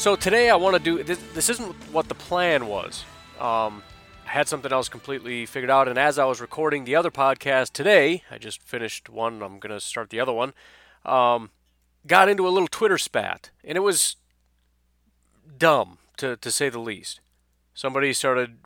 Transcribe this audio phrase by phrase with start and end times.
[0.00, 1.18] So today I want to do this.
[1.34, 3.04] This isn't what the plan was.
[3.38, 3.82] Um,
[4.26, 7.72] I had something else completely figured out, and as I was recording the other podcast
[7.72, 9.42] today, I just finished one.
[9.42, 10.54] I'm gonna start the other one.
[11.04, 11.50] Um,
[12.06, 14.16] got into a little Twitter spat, and it was
[15.58, 17.20] dumb to to say the least.
[17.74, 18.56] Somebody started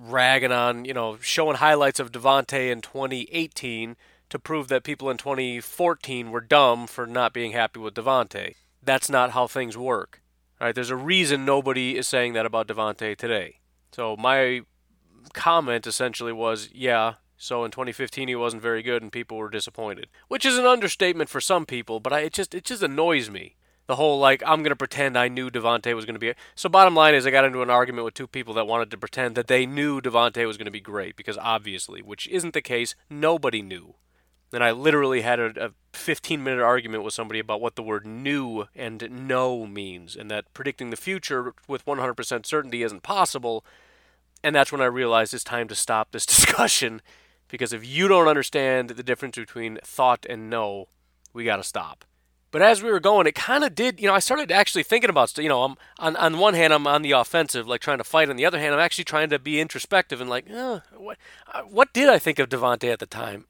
[0.00, 3.94] ragging on, you know, showing highlights of Davante in 2018
[4.30, 8.56] to prove that people in 2014 were dumb for not being happy with Davante.
[8.82, 10.21] That's not how things work.
[10.62, 13.58] Right, there's a reason nobody is saying that about Davante today.
[13.90, 14.60] So my
[15.34, 20.06] comment essentially was, yeah, so in 2015 he wasn't very good and people were disappointed,
[20.28, 23.56] which is an understatement for some people, but I, it just it just annoys me
[23.88, 26.32] the whole like I'm gonna pretend I knew Davante was gonna be.
[26.54, 28.96] So bottom line is I got into an argument with two people that wanted to
[28.96, 32.94] pretend that they knew Davante was gonna be great because obviously, which isn't the case,
[33.10, 33.96] nobody knew.
[34.52, 38.06] And I literally had a, a 15 minute argument with somebody about what the word
[38.06, 43.64] "new" and "know" means, and that predicting the future with 100% certainty isn't possible.
[44.44, 47.00] And that's when I realized it's time to stop this discussion
[47.48, 50.88] because if you don't understand the difference between thought and know,
[51.32, 52.04] we got to stop.
[52.50, 53.98] But as we were going, it kind of did.
[53.98, 55.36] You know, I started actually thinking about.
[55.38, 58.28] You know, I'm on on one hand, I'm on the offensive, like trying to fight.
[58.28, 61.16] On the other hand, I'm actually trying to be introspective and like, uh, what
[61.66, 63.46] what did I think of Davante at the time?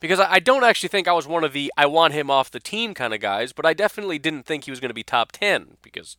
[0.00, 2.60] Because I, don't actually think I was one of the I want him off the
[2.60, 5.32] team kind of guys, but I definitely didn't think he was going to be top
[5.32, 6.16] ten because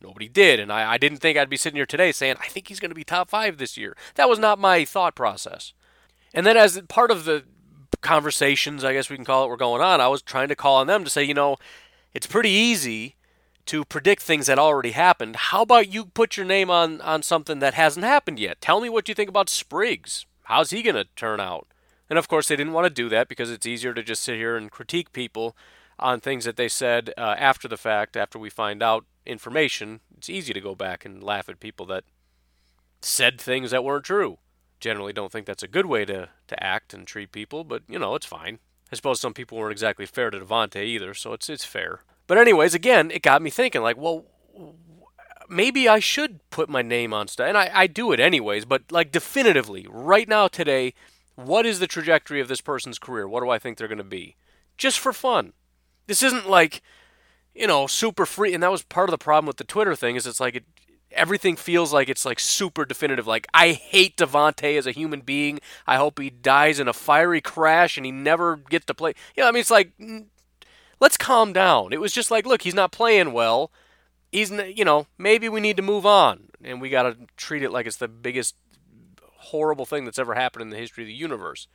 [0.00, 2.68] nobody did, and I, I didn't think I'd be sitting here today saying I think
[2.68, 3.94] he's going to be top five this year.
[4.14, 5.74] That was not my thought process.
[6.32, 7.44] And then as part of the
[8.00, 10.76] conversations, I guess we can call it, were going on, I was trying to call
[10.76, 11.56] on them to say, you know,
[12.14, 13.16] it's pretty easy
[13.66, 15.36] to predict things that already happened.
[15.36, 18.60] How about you put your name on, on something that hasn't happened yet?
[18.60, 20.26] Tell me what you think about Spriggs.
[20.44, 21.68] How's he going to turn out?
[22.10, 24.36] And of course, they didn't want to do that because it's easier to just sit
[24.36, 25.56] here and critique people
[25.98, 30.00] on things that they said uh, after the fact, after we find out information.
[30.18, 32.04] It's easy to go back and laugh at people that
[33.00, 34.38] said things that weren't true
[34.80, 37.98] generally don't think that's a good way to, to act and treat people, but you
[37.98, 38.58] know, it's fine.
[38.92, 42.00] I suppose some people weren't exactly fair to Davante either, so it's it's fair.
[42.26, 44.24] But anyways, again, it got me thinking like, well,
[45.48, 48.64] maybe I should put my name on stuff, and I, I do it anyways.
[48.64, 50.94] But like definitively, right now today,
[51.46, 53.28] what is the trajectory of this person's career?
[53.28, 54.36] What do I think they're going to be?
[54.76, 55.52] Just for fun.
[56.06, 56.82] This isn't like
[57.54, 60.16] you know super free, and that was part of the problem with the Twitter thing.
[60.16, 60.64] Is it's like it,
[61.12, 63.26] everything feels like it's like super definitive.
[63.26, 65.60] Like I hate Davante as a human being.
[65.86, 69.14] I hope he dies in a fiery crash and he never gets to play.
[69.36, 69.92] You know, I mean, it's like
[71.00, 71.92] let's calm down.
[71.92, 73.70] It was just like, look, he's not playing well.
[74.30, 77.72] He's, you know, maybe we need to move on, and we got to treat it
[77.72, 78.54] like it's the biggest
[79.40, 81.66] horrible thing that's ever happened in the history of the universe.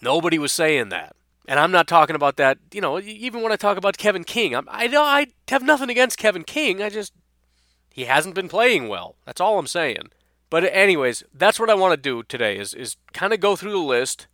[0.00, 1.14] Nobody was saying that.
[1.48, 4.54] And I'm not talking about that, you know, even when I talk about Kevin King,
[4.54, 6.82] I'm, I, I have nothing against Kevin King.
[6.82, 7.12] I just
[7.92, 9.16] he hasn't been playing well.
[9.26, 10.10] That's all I'm saying.
[10.50, 13.72] But anyways, that's what I want to do today is is kind of go through
[13.72, 14.28] the list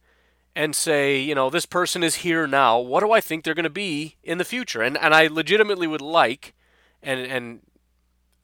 [0.54, 2.78] and say, you know, this person is here now.
[2.78, 4.82] What do I think they're going to be in the future?
[4.82, 6.54] And and I legitimately would like
[7.02, 7.60] and and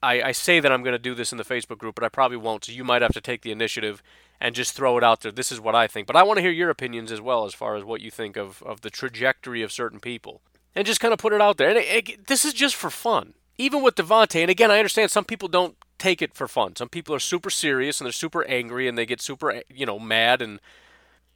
[0.04, 2.08] I, I say that I'm going to do this in the Facebook group, but I
[2.08, 2.66] probably won't.
[2.66, 4.02] So you might have to take the initiative
[4.40, 5.32] and just throw it out there.
[5.32, 6.06] This is what I think.
[6.06, 8.36] But I want to hear your opinions as well as far as what you think
[8.36, 10.42] of, of the trajectory of certain people.
[10.74, 11.68] And just kind of put it out there.
[11.68, 15.10] And it, it, this is just for fun even with Davante, and again, I understand
[15.10, 16.74] some people don't take it for fun.
[16.76, 19.98] Some people are super serious and they're super angry and they get super, you know,
[19.98, 20.60] mad and,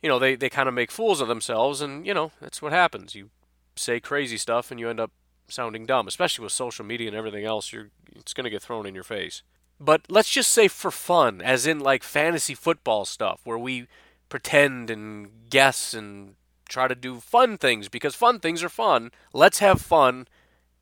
[0.02, 1.80] you know, they, they kind of make fools of themselves.
[1.80, 3.14] And, you know, that's what happens.
[3.14, 3.30] You
[3.76, 5.12] say crazy stuff and you end up
[5.48, 7.72] sounding dumb, especially with social media and everything else.
[7.72, 9.42] You're, it's going to get thrown in your face.
[9.80, 13.86] But let's just say for fun, as in like fantasy football stuff, where we
[14.28, 16.34] pretend and guess and
[16.68, 19.10] try to do fun things because fun things are fun.
[19.32, 20.26] Let's have fun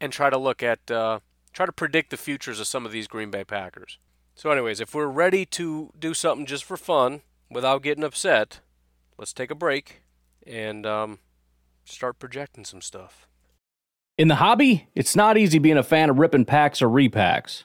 [0.01, 1.21] and try to look at uh,
[1.53, 3.99] try to predict the futures of some of these Green Bay Packers.
[4.35, 8.61] So, anyways, if we're ready to do something just for fun without getting upset,
[9.17, 10.03] let's take a break
[10.47, 11.19] and um,
[11.85, 13.27] start projecting some stuff.
[14.19, 17.65] In the hobby, it's not easy being a fan of ripping packs or repacks.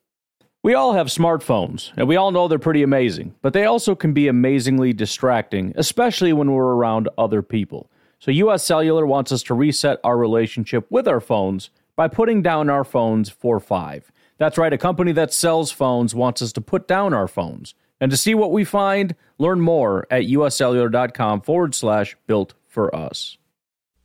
[0.63, 4.13] We all have smartphones, and we all know they're pretty amazing, but they also can
[4.13, 7.89] be amazingly distracting, especially when we're around other people.
[8.19, 12.69] So, US Cellular wants us to reset our relationship with our phones by putting down
[12.69, 14.11] our phones for five.
[14.37, 17.73] That's right, a company that sells phones wants us to put down our phones.
[17.99, 23.39] And to see what we find, learn more at uscellular.com forward slash built for us.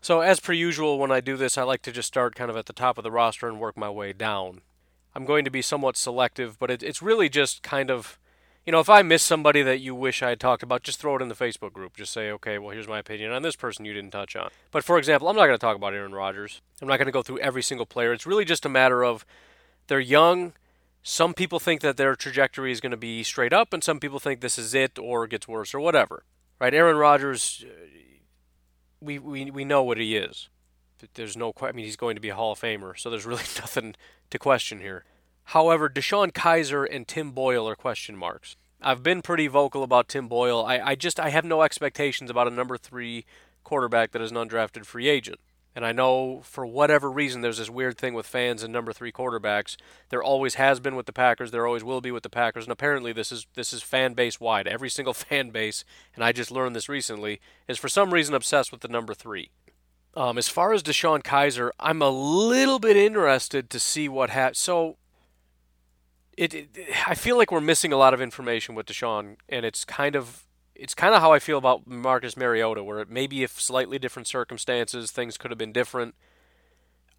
[0.00, 2.56] So, as per usual, when I do this, I like to just start kind of
[2.56, 4.62] at the top of the roster and work my way down.
[5.16, 8.18] I'm going to be somewhat selective, but it, it's really just kind of
[8.66, 11.14] you know, if I miss somebody that you wish I had talked about, just throw
[11.14, 11.96] it in the Facebook group.
[11.96, 14.50] Just say, okay, well, here's my opinion on this person you didn't touch on.
[14.72, 16.60] But for example, I'm not going to talk about Aaron Rodgers.
[16.82, 18.12] I'm not going to go through every single player.
[18.12, 19.24] It's really just a matter of
[19.86, 20.52] they're young.
[21.04, 24.18] Some people think that their trajectory is going to be straight up, and some people
[24.18, 26.24] think this is it or gets worse or whatever.
[26.60, 26.74] Right?
[26.74, 27.64] Aaron Rodgers,
[29.00, 30.48] we, we, we know what he is.
[31.14, 33.42] There's no, I mean, he's going to be a Hall of Famer, so there's really
[33.56, 33.94] nothing
[34.30, 35.04] to question here.
[35.50, 38.56] However, DeShone Kizer and Tim Boyle are question marks.
[38.82, 40.64] I've been pretty vocal about Tim Boyle.
[40.64, 43.24] I, I just I have no expectations about a number three
[43.64, 45.40] quarterback that is an undrafted free agent.
[45.74, 49.12] And I know for whatever reason there's this weird thing with fans and number three
[49.12, 49.76] quarterbacks.
[50.08, 51.50] There always has been with the Packers.
[51.50, 52.64] There always will be with the Packers.
[52.64, 54.66] And apparently this is this is fan base wide.
[54.66, 55.84] Every single fan base,
[56.14, 59.50] and I just learned this recently, is for some reason obsessed with the number three.
[60.16, 64.58] Um, as far as DeShone Kizer, I'm a little bit interested to see what happens.
[64.58, 64.96] So
[66.38, 66.68] it, it,
[67.06, 70.44] I feel like we're missing a lot of information with DeShone, and it's kind of
[70.74, 75.10] it's kind of how I feel about Marcus Mariota, where maybe if slightly different circumstances,
[75.10, 76.14] things could have been different.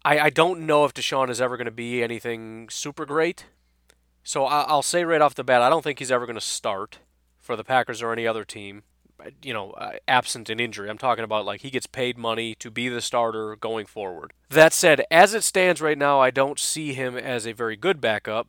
[0.04, 3.46] I, I don't know if DeShone is ever going to be anything super great.
[4.22, 6.40] So I, will say right off the bat, I don't think he's ever going to
[6.40, 6.98] start
[7.38, 8.82] for the Packers or any other team.
[9.42, 10.88] You know, uh, absent an injury.
[10.88, 14.32] I'm talking about like he gets paid money to be the starter going forward.
[14.48, 18.00] That said, as it stands right now, I don't see him as a very good
[18.00, 18.48] backup.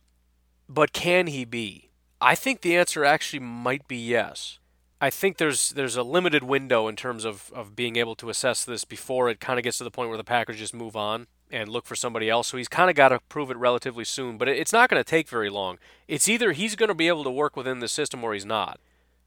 [0.68, 1.90] But can he be?
[2.20, 4.58] I think the answer actually might be yes.
[5.00, 8.64] I think there's there's a limited window in terms of, of being able to assess
[8.64, 11.26] this before it kind of gets to the point where the Packers just move on
[11.50, 12.48] and look for somebody else.
[12.48, 15.08] So he's kind of got to prove it relatively soon, but it's not going to
[15.08, 15.78] take very long.
[16.06, 18.78] It's either he's going to be able to work within the system or he's not.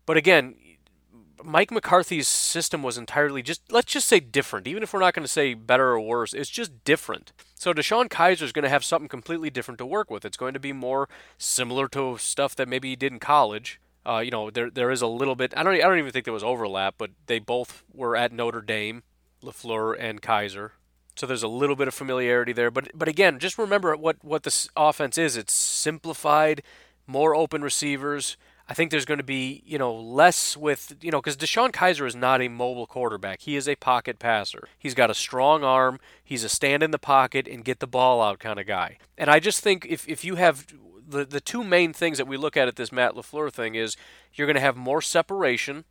[0.06, 0.56] But again,
[1.44, 4.68] Mike McCarthy's system was entirely just let's just say different.
[4.68, 7.32] Even if we're not going to say better or worse, it's just different.
[7.56, 10.26] So DeShone Kizer is going to have something completely different to work with.
[10.26, 11.08] It's going to be more
[11.38, 13.80] similar to stuff that maybe he did in college.
[14.06, 15.54] Uh, you know, there there is a little bit.
[15.56, 18.62] I don't I don't even think there was overlap, but they both were at Notre
[18.62, 19.04] Dame,
[19.44, 20.72] Lafleur and Kizer.
[21.16, 22.72] So there's a little bit of familiarity there.
[22.72, 25.38] But but again, just remember what what this offense is.
[25.38, 26.64] It's simplified,
[27.08, 31.20] more open receivers I think there's going to be, you know, less with, you know,
[31.20, 33.42] because DeShone Kizer is not a mobile quarterback.
[33.42, 34.68] He is a pocket passer.
[34.80, 36.00] He's got a strong arm.
[36.24, 38.98] He's a stand in the pocket and get the ball out kind of guy.
[39.18, 40.68] And I just think if, if you have
[41.06, 43.98] the, the two main things that we look at at this Matt LaFleur thing is
[44.34, 45.84] you're going to have more separation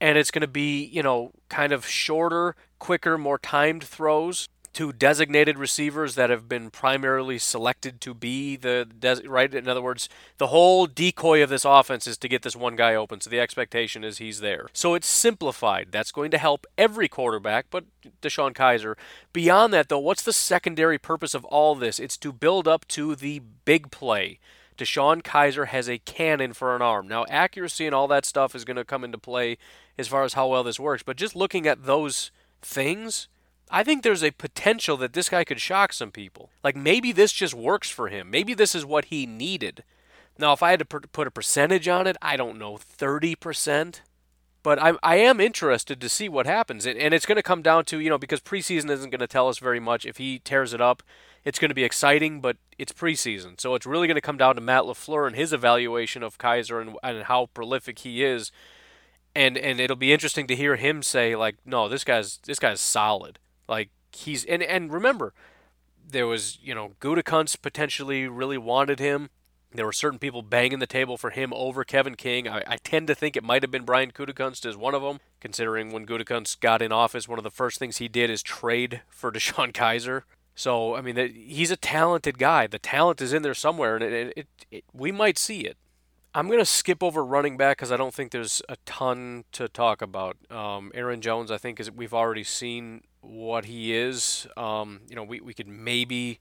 [0.00, 4.92] and it's going to be, you know, kind of shorter, quicker, more timed throws to
[4.92, 9.54] designated receivers that have been primarily selected to be the des- right.
[9.54, 12.94] In other words, the whole decoy of this offense is to get this one guy
[12.94, 13.20] open.
[13.20, 14.68] So the expectation is he's there.
[14.72, 15.88] So it's simplified.
[15.90, 17.84] That's going to help every quarterback, but
[18.22, 18.94] DeShone Kizer.
[19.32, 21.98] Beyond that, though, what's the secondary purpose of all this?
[21.98, 24.38] It's to build up to the big play.
[24.78, 27.06] DeShone Kizer has a cannon for an arm.
[27.06, 29.58] Now, accuracy and all that stuff is going to come into play
[29.98, 32.30] as far as how well this works, but just looking at those
[32.62, 33.28] things,
[33.72, 36.50] I think there's a potential that this guy could shock some people.
[36.62, 38.30] Like maybe this just works for him.
[38.30, 39.82] Maybe this is what he needed.
[40.38, 44.00] Now, if I had to put a percentage on it, I don't know, 30%.
[44.62, 46.86] But I'm, I am interested to see what happens.
[46.86, 49.26] And, and it's going to come down to, you know, because preseason isn't going to
[49.26, 50.06] tell us very much.
[50.06, 51.02] If he tears it up,
[51.44, 53.60] it's going to be exciting, but it's preseason.
[53.60, 56.80] So it's really going to come down to Matt LaFleur and his evaluation of Kizer
[56.80, 58.52] and, and how prolific he is.
[59.34, 62.80] And, and it'll be interesting to hear him say, like, no, this guy's, this guy's
[62.80, 63.38] solid.
[63.72, 65.32] Like he's and and remember,
[66.06, 69.30] there was you know Gutekunst potentially really wanted him.
[69.74, 72.46] There were certain people banging the table for him over Kevin King.
[72.46, 75.20] I, I tend to think it might have been Brian Gutekunst as one of them,
[75.40, 79.00] considering when Gutekunst got in office, one of the first things he did is trade
[79.08, 80.24] for DeShone Kizer.
[80.54, 82.66] So I mean, he's a talented guy.
[82.66, 85.78] The talent is in there somewhere, and it, it, it, we might see it.
[86.34, 89.68] I'm going to skip over running back because I don't think there's a ton to
[89.68, 90.36] talk about.
[90.50, 94.46] Um, Aaron Jones, I think, is we've already seen what he is.
[94.56, 96.40] Um, you know, we, we could maybe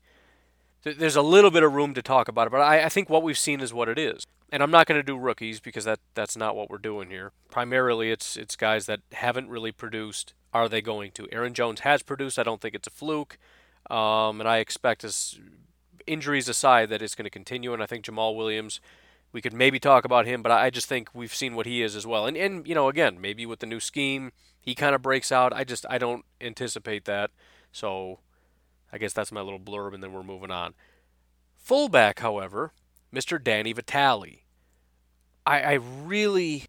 [0.83, 3.21] there's a little bit of room to talk about it, but I, I think what
[3.21, 4.25] we've seen is what it is.
[4.51, 7.31] And I'm not going to do rookies because that that's not what we're doing here.
[7.49, 10.33] Primarily, it's it's guys that haven't really produced.
[10.53, 11.27] Are they going to?
[11.31, 12.37] Aaron Jones has produced.
[12.37, 13.37] I don't think it's a fluke,
[13.89, 15.39] um, and I expect, as
[16.05, 17.73] injuries aside, that it's going to continue.
[17.73, 18.81] And I think Jamaal Williams
[19.31, 21.95] we could maybe talk about him, but I just think we've seen what he is
[21.95, 22.25] as well.
[22.25, 25.53] And and you know, again, maybe with the new scheme, he kind of breaks out.
[25.53, 27.31] I just I don't anticipate that.
[27.71, 28.19] So
[28.91, 30.73] I guess that's my little blurb, and then we're moving on.
[31.55, 32.73] Fullback, however,
[33.13, 33.41] Mr.
[33.41, 34.43] Danny Vitale.
[35.45, 36.65] I I really,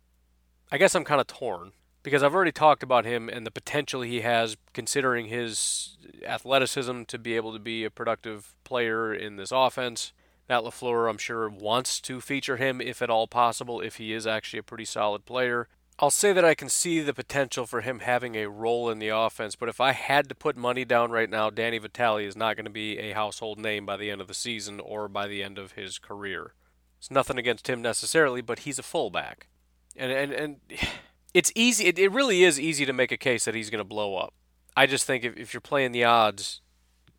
[0.71, 4.03] I guess I'm kind of torn because I've already talked about him and the potential
[4.03, 9.53] he has, considering his athleticism to be able to be a productive player in this
[9.53, 10.13] offense.
[10.53, 14.27] Matt LaFleur, I'm sure, wants to feature him if at all possible, if he is
[14.27, 15.67] actually a pretty solid player.
[15.99, 19.09] I'll say that I can see the potential for him having a role in the
[19.09, 22.57] offense, but if I had to put money down right now, Danny Vitale is not
[22.57, 25.43] going to be a household name by the end of the season or by the
[25.43, 26.53] end of his career.
[26.99, 29.49] It's nothing against him necessarily, but he's a fullback.
[29.97, 30.57] And and, and
[31.33, 33.85] it's easy it, it really is easy to make a case that he's going to
[33.85, 34.35] blow up.
[34.77, 36.61] I just think if, if you're playing the odds,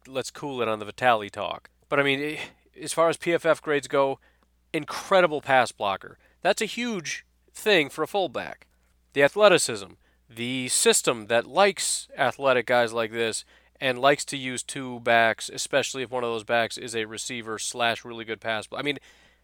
[0.05, 1.71] let's cool it on the Vitale talk.
[1.89, 2.37] But I mean, eh,
[2.81, 4.19] as far as PFF grades go,
[4.73, 6.17] incredible pass blocker.
[6.41, 8.67] That's a huge thing for a fullback.
[9.13, 9.93] The athleticism,
[10.29, 13.45] the system that likes athletic guys like this
[13.79, 17.59] and likes to use two backs, especially if one of those backs is a receiver
[17.59, 18.67] slash really good pass.
[18.73, 18.97] I mean,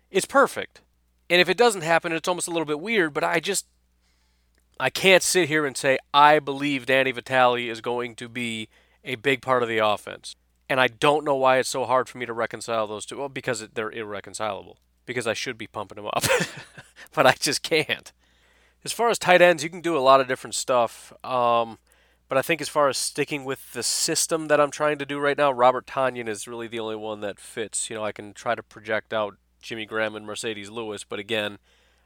[0.09, 0.81] it's perfect.
[1.29, 3.13] And if it doesn't happen, it's almost a little bit weird.
[3.13, 3.67] But I just,
[4.79, 8.69] I can't sit here and say I believe Danny Vitale is going to be
[9.03, 10.35] a big part of the offense.
[10.69, 13.17] And I don't know why it's so hard for me to reconcile those two.
[13.17, 14.77] Well, because they're irreconcilable.
[15.05, 16.23] Because I should be pumping them up,
[17.15, 18.11] but I just can't.
[18.85, 21.11] As far as tight ends, you can do a lot of different stuff.
[21.25, 21.79] Um,
[22.29, 25.17] but I think as far as sticking with the system that I'm trying to do
[25.19, 27.89] right now, Robert Tonyan is really the only one that fits.
[27.89, 31.57] You know, I can try to project out Jimmy Graham and Marcedes Lewis, but again,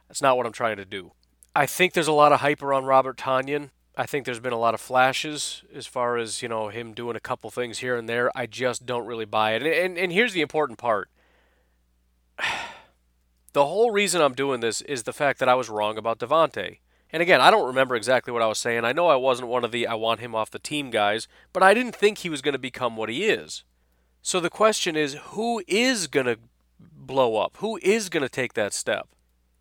[0.08, 1.12] that's not what I'm trying to do.
[1.54, 3.70] I think there's a lot of hype around Robert Tonyan.
[3.96, 7.16] I think there's been a lot of flashes as far as you know him doing
[7.16, 8.36] a couple things here and there.
[8.36, 9.62] I just don't really buy it.
[9.62, 11.10] And and, and here's the important part.
[13.54, 16.80] The whole reason I'm doing this is the fact that I was wrong about Davante.
[17.12, 18.84] And again, I don't remember exactly what I was saying.
[18.84, 21.62] I know I wasn't one of the I want him off the team guys, but
[21.62, 23.64] I didn't think he was going to become what he is.
[24.24, 26.40] So the question is who is going to
[26.82, 27.58] blow up?
[27.58, 29.08] Who is going to take that step?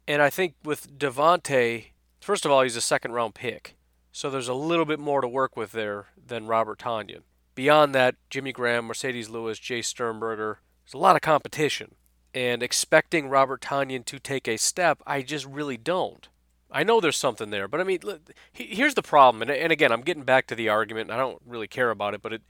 [0.09, 1.89] And I think with Davante,
[2.21, 3.77] first of all, he's a second round pick.
[4.13, 7.23] So there's a little bit more to work with there than Robert Tonyan.
[7.55, 11.95] Beyond that, Jimmy Graham, Marcedes Lewis, Jace Sternberger, there's a lot of competition.
[12.35, 16.29] And expecting Robert Tonyan to take a step, I just really don't.
[16.71, 18.01] I know there's something there, but I mean,
[18.53, 19.43] here's the problem.
[19.43, 22.23] And, again, I'm getting back to the argument, and I don't really care about it,
[22.23, 22.43] but it,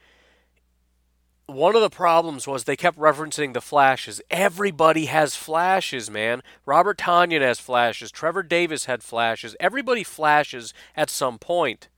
[1.54, 4.20] one of the problems was they kept referencing the flashes.
[4.30, 6.42] Everybody has flashes, man.
[6.66, 8.10] Robert Tonyan has flashes.
[8.10, 9.56] Trevor Davis had flashes.
[9.60, 11.88] Everybody flashes at some point.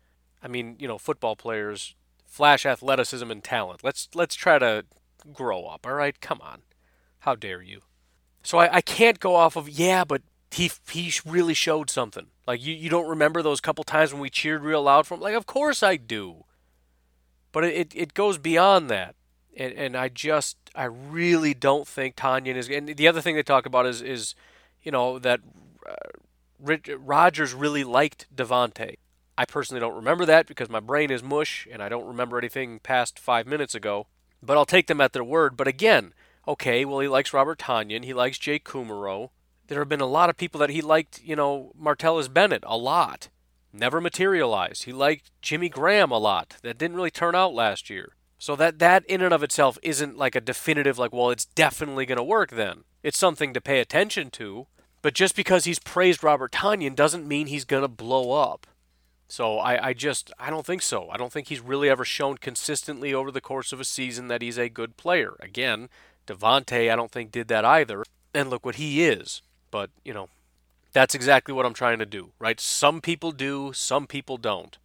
[0.42, 1.94] I mean, you know, football players
[2.26, 3.84] flash athleticism and talent.
[3.84, 4.84] Let's let's try to
[5.32, 5.86] grow up.
[5.86, 6.62] All right, come on.
[7.20, 7.82] How dare you?
[8.42, 12.26] So I, I can't go off of yeah, but he he really showed something.
[12.46, 15.20] Like you, you don't remember those couple times when we cheered real loud for him?
[15.20, 16.44] Like of course I do.
[17.52, 19.14] But it, it goes beyond that
[19.56, 22.68] and, and I just I really don't think Tonyan is.
[22.68, 24.34] And the other thing they talk about is is
[24.82, 25.40] you know that
[25.88, 28.96] uh, Rodgers really liked Davante.
[29.36, 32.78] I personally don't remember that because my brain is mush and I don't remember anything
[32.78, 34.06] past five minutes ago.
[34.42, 35.56] But I'll take them at their word.
[35.56, 36.12] But again,
[36.46, 39.30] okay, well he likes Robert Tonyan, he likes Jake Kumerow.
[39.66, 42.76] There have been a lot of people that he liked, you know, Martellus Bennett a
[42.76, 43.28] lot.
[43.72, 44.84] Never materialized.
[44.84, 46.58] He liked Jimmy Graham a lot.
[46.62, 48.12] That didn't really turn out last year.
[48.38, 52.06] So that that in and of itself isn't like a definitive like well it's definitely
[52.06, 52.84] going to work then.
[53.02, 54.66] It's something to pay attention to,
[55.02, 58.66] but just because he's praised Robert Tonyan doesn't mean he's going to blow up.
[59.28, 61.08] So I, I just I don't think so.
[61.10, 64.42] I don't think he's really ever shown consistently over the course of a season that
[64.42, 65.36] he's a good player.
[65.40, 65.88] Again,
[66.26, 68.04] Davante I don't think did that either.
[68.32, 69.42] And look what he is.
[69.70, 70.28] But, you know,
[70.92, 72.60] that's exactly what I'm trying to do, right?
[72.60, 74.78] Some people do, some people don't.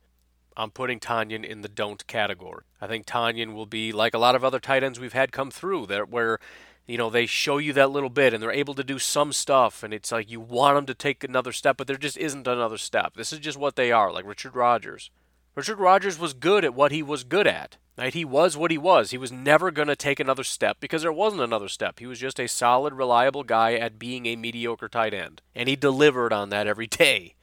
[0.58, 2.64] I'm putting Tonyan in the don't category.
[2.82, 5.52] I think Tonyan will be like a lot of other tight ends we've had come
[5.52, 6.40] through that where
[6.86, 9.84] you know they show you that little bit and they're able to do some stuff
[9.84, 12.78] and it's like you want them to take another step but there just isn't another
[12.78, 13.16] step.
[13.16, 15.12] This is just what they are, like Richard Rodgers.
[15.56, 17.78] Richard Rodgers was good at what he was good at.
[17.98, 18.14] Right?
[18.14, 19.12] He was what he was.
[19.12, 22.00] He was never going to take another step because there wasn't another step.
[22.00, 25.42] He was just a solid, reliable guy at being a mediocre tight end.
[25.54, 27.36] And he delivered on that every day.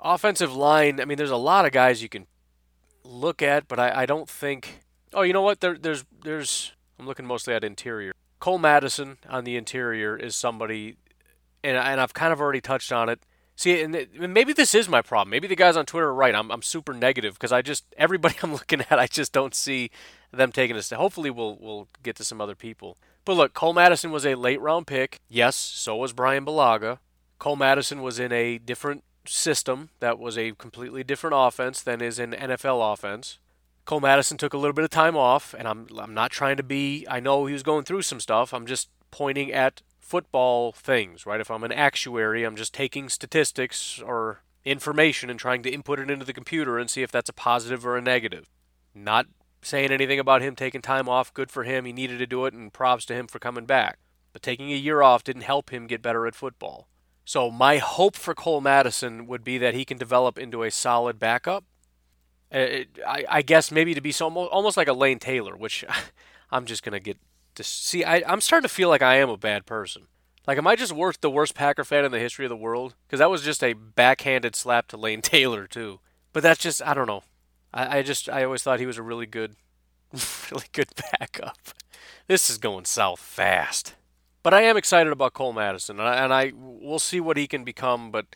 [0.00, 2.26] Offensive line, I mean, there's a lot of guys you can
[3.04, 4.80] look at, but I, I don't think.
[5.12, 5.60] Oh, you know what?
[5.60, 6.72] There, there's, there's.
[6.98, 8.12] I'm looking mostly at interior.
[8.40, 10.96] Cole Madison on the interior is somebody,
[11.62, 13.20] and, and I've kind of already touched on it.
[13.56, 15.30] See, and maybe this is my problem.
[15.30, 16.34] Maybe the guys on Twitter are right.
[16.34, 19.90] I'm, I'm super negative because I just everybody I'm looking at, I just don't see
[20.32, 20.90] them taking this.
[20.90, 22.98] Hopefully, we'll we'll get to some other people.
[23.24, 25.20] But look, Cole Madison was a late round pick.
[25.28, 26.98] Yes, so was Brian Bulaga.
[27.38, 32.18] Cole Madison was in a different system that was a completely different offense than is
[32.18, 33.38] an NFL offense.
[33.84, 36.62] Cole Madison took a little bit of time off, and I'm I'm not trying to
[36.62, 37.06] be.
[37.08, 38.54] I know he was going through some stuff.
[38.54, 41.40] I'm just pointing at football things, right?
[41.40, 46.10] If I'm an actuary, I'm just taking statistics or information and trying to input it
[46.10, 48.50] into the computer and see if that's a positive or a negative.
[48.94, 49.26] Not
[49.60, 51.34] saying anything about him taking time off.
[51.34, 51.84] Good for him.
[51.84, 53.98] He needed to do it, and props to him for coming back.
[54.32, 56.88] But taking a year off didn't help him get better at football.
[57.24, 61.18] So my hope for Cole Madison would be that he can develop into a solid
[61.18, 61.64] backup.
[62.52, 65.84] Uh, I, I guess maybe to be so almost like a Lane Taylor, which
[66.50, 67.18] I'm just gonna get
[67.54, 68.04] to see.
[68.04, 70.06] I, I'm starting to feel like I am a bad person.
[70.46, 72.94] Like, am I just worth the worst Packer fan in the history of the world?
[73.06, 76.00] Because that was just a backhanded slap to Lane Taylor too.
[76.32, 77.22] But that's just I don't know.
[77.72, 79.56] I, I just I always thought he was a really good,
[80.50, 81.58] really good backup.
[82.26, 83.94] This is going south fast.
[84.44, 87.48] But I am excited about Cole Madison, and I, and I we'll see what he
[87.48, 88.12] can become.
[88.12, 88.26] But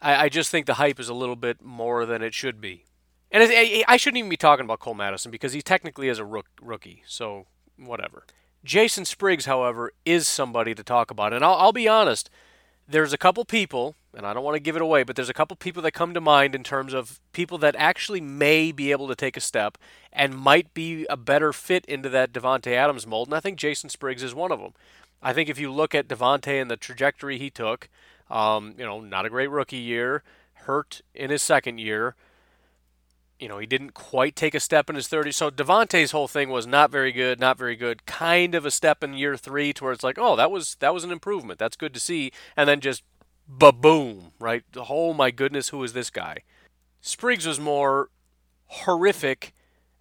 [0.00, 2.86] I, I just think the hype is a little bit more than it should be.
[3.30, 6.24] And it, I shouldn't even be talking about Cole Madison because he technically is a
[6.24, 7.04] rook, rookie.
[7.06, 8.24] So whatever.
[8.64, 11.32] Jason Spriggs, however, is somebody to talk about.
[11.32, 12.30] And I'll, I'll be honest,
[12.90, 15.34] there's a couple people, and I don't want to give it away, but there's a
[15.34, 19.06] couple people that come to mind in terms of people that actually may be able
[19.08, 19.78] to take a step
[20.12, 23.28] and might be a better fit into that Davante Adams mold.
[23.28, 24.72] And I think Jason Spriggs is one of them.
[25.22, 27.88] I think if you look at Davante and the trajectory he took,
[28.28, 30.22] um, you know, not a great rookie year,
[30.54, 32.16] hurt in his second year,
[33.40, 35.34] you know, he didn't quite take a step in his 30s.
[35.34, 38.04] So Davante's whole thing was not very good, not very good.
[38.06, 40.92] Kind of a step in year three to where it's like, oh, that was that
[40.94, 41.58] was an improvement.
[41.58, 42.32] That's good to see.
[42.56, 43.02] And then just
[43.48, 44.62] ba boom, right?
[44.76, 46.38] Oh my goodness, who is this guy?
[47.00, 48.10] Spriggs was more
[48.66, 49.54] horrific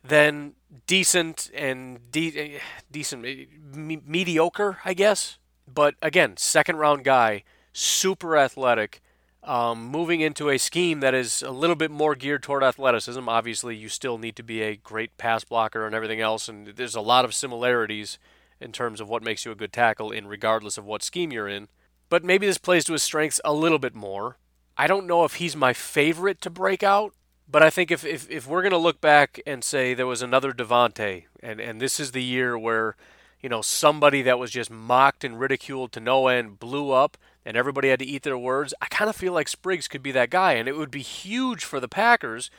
[0.03, 0.53] than
[0.85, 2.59] decent and de- eh,
[2.91, 5.37] decent, eh, me- mediocre, I guess.
[5.67, 9.01] But again, second round guy, super athletic
[9.49, 13.75] um, moving into a scheme that is a little bit more geared toward athleticism, obviously
[13.75, 17.01] you still need to be a great pass blocker and everything else, and there's a
[17.01, 18.19] lot of similarities
[18.61, 21.47] in terms of what makes you a good tackle in regardless of what scheme you're
[21.47, 21.67] in.
[22.09, 24.37] But maybe this plays to his strengths a little bit more.
[24.77, 27.15] I don't know if he's my favorite to break out,
[27.49, 30.21] but I think if, if, if we're going to look back and say there was
[30.21, 32.95] another Davante, and, and this is the year where,
[33.41, 37.17] you know, somebody that was just mocked and ridiculed to no end blew up,
[37.49, 40.11] and everybody had to eat their words, I kind of feel like Spriggs could be
[40.11, 42.51] that guy, and it would be huge for the Packers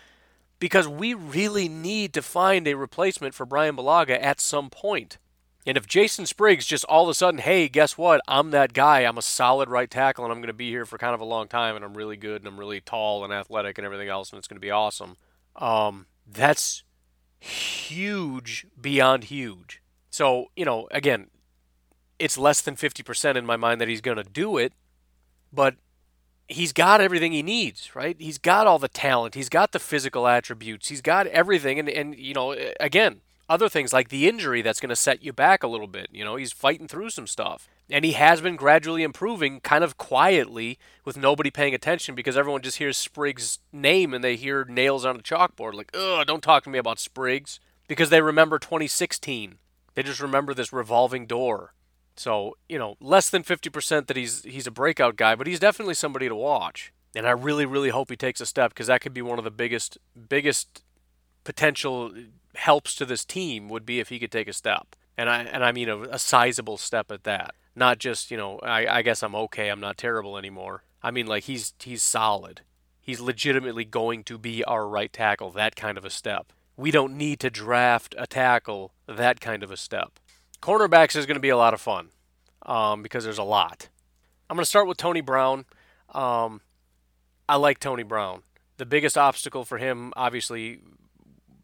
[0.59, 5.19] because we really need to find a replacement for Brian Bulaga at some point.
[5.65, 8.21] And if Jason Spriggs just all of a sudden, hey, guess what?
[8.27, 9.03] I'm that guy.
[9.03, 11.25] I'm a solid right tackle, and I'm going to be here for kind of a
[11.25, 14.33] long time, and I'm really good, and I'm really tall and athletic and everything else,
[14.33, 15.17] and it's going to be awesome.
[15.55, 16.83] Um, that's
[17.39, 19.83] huge beyond huge.
[20.11, 21.29] So, you know, again,
[22.19, 24.73] it's less than 50% in my mind that he's going to do it,
[25.53, 25.77] but
[26.49, 28.17] he's got everything he needs, right?
[28.19, 31.79] He's got all the talent, he's got the physical attributes, he's got everything.
[31.79, 35.33] And, and you know, again, other things like the injury that's going to set you
[35.33, 36.09] back a little bit.
[36.13, 37.69] You know, he's fighting through some stuff.
[37.91, 42.63] And he has been gradually improving kind of quietly with nobody paying attention because everyone
[42.63, 45.75] just hears Spriggs' name and they hear nails on a chalkboard.
[45.75, 47.59] Like, ugh, don't talk to me about Spriggs.
[47.89, 49.59] Because they remember 2016.
[49.95, 51.75] They just remember this revolving door.
[52.21, 55.95] So, you know, less than 50% that he's he's a breakout guy, but he's definitely
[55.95, 56.93] somebody to watch.
[57.15, 59.45] And I really really hope he takes a step because that could be one of
[59.45, 59.97] the biggest
[60.29, 60.85] biggest
[61.45, 62.13] potential
[62.57, 64.97] helps to this team would be if he could take a step.
[65.17, 67.55] And I and I mean a, a sizable step at that.
[67.75, 70.85] Not just, you know, I, I guess I'm okay, I'm not terrible anymore.
[71.03, 72.61] I mean like he's he's solid.
[73.01, 76.53] He's legitimately going to be our right tackle, that kind of a step.
[76.77, 80.21] We don't need to draft a tackle that kind of a step.
[80.61, 82.11] Cornerbacks is going to be a lot of fun
[82.67, 83.89] um, because there's a lot.
[84.49, 85.65] I'm going to start with Tony Brown.
[86.13, 86.61] Um,
[87.49, 88.43] I like Tony Brown.
[88.77, 90.81] The biggest obstacle for him, obviously,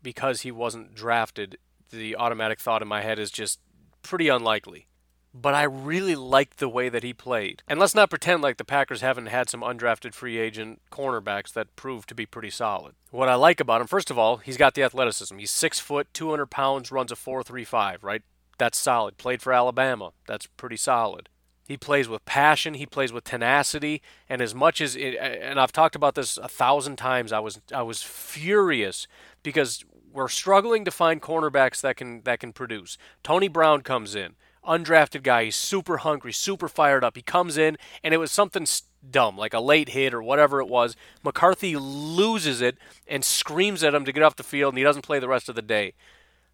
[0.02, 1.58] because he wasn't drafted,
[1.90, 3.60] the automatic thought in my head is just
[4.02, 4.86] pretty unlikely.
[5.34, 7.62] But I really liked the way that he played.
[7.68, 11.76] And let's not pretend like the Packers haven't had some undrafted free agent cornerbacks that
[11.76, 12.94] proved to be pretty solid.
[13.10, 15.36] What I like about him, first of all, he's got the athleticism.
[15.36, 18.22] He's six foot, 200 pounds, runs a 4.35, right?
[18.58, 19.18] That's solid.
[19.18, 20.12] Played for Alabama.
[20.26, 21.28] That's pretty solid.
[21.68, 22.74] He plays with passion.
[22.74, 24.00] He plays with tenacity.
[24.28, 27.60] And as much as, it, and I've talked about this a thousand times, I was
[27.74, 29.08] I was furious
[29.42, 32.96] because we're struggling to find cornerbacks that can that can produce.
[33.22, 35.44] Tony Brown comes in, undrafted guy.
[35.44, 37.16] He's super hungry, super fired up.
[37.16, 38.66] He comes in, and it was something
[39.10, 40.94] dumb, like a late hit or whatever it was.
[41.24, 45.02] McCarthy loses it and screams at him to get off the field, and he doesn't
[45.02, 45.94] play the rest of the day.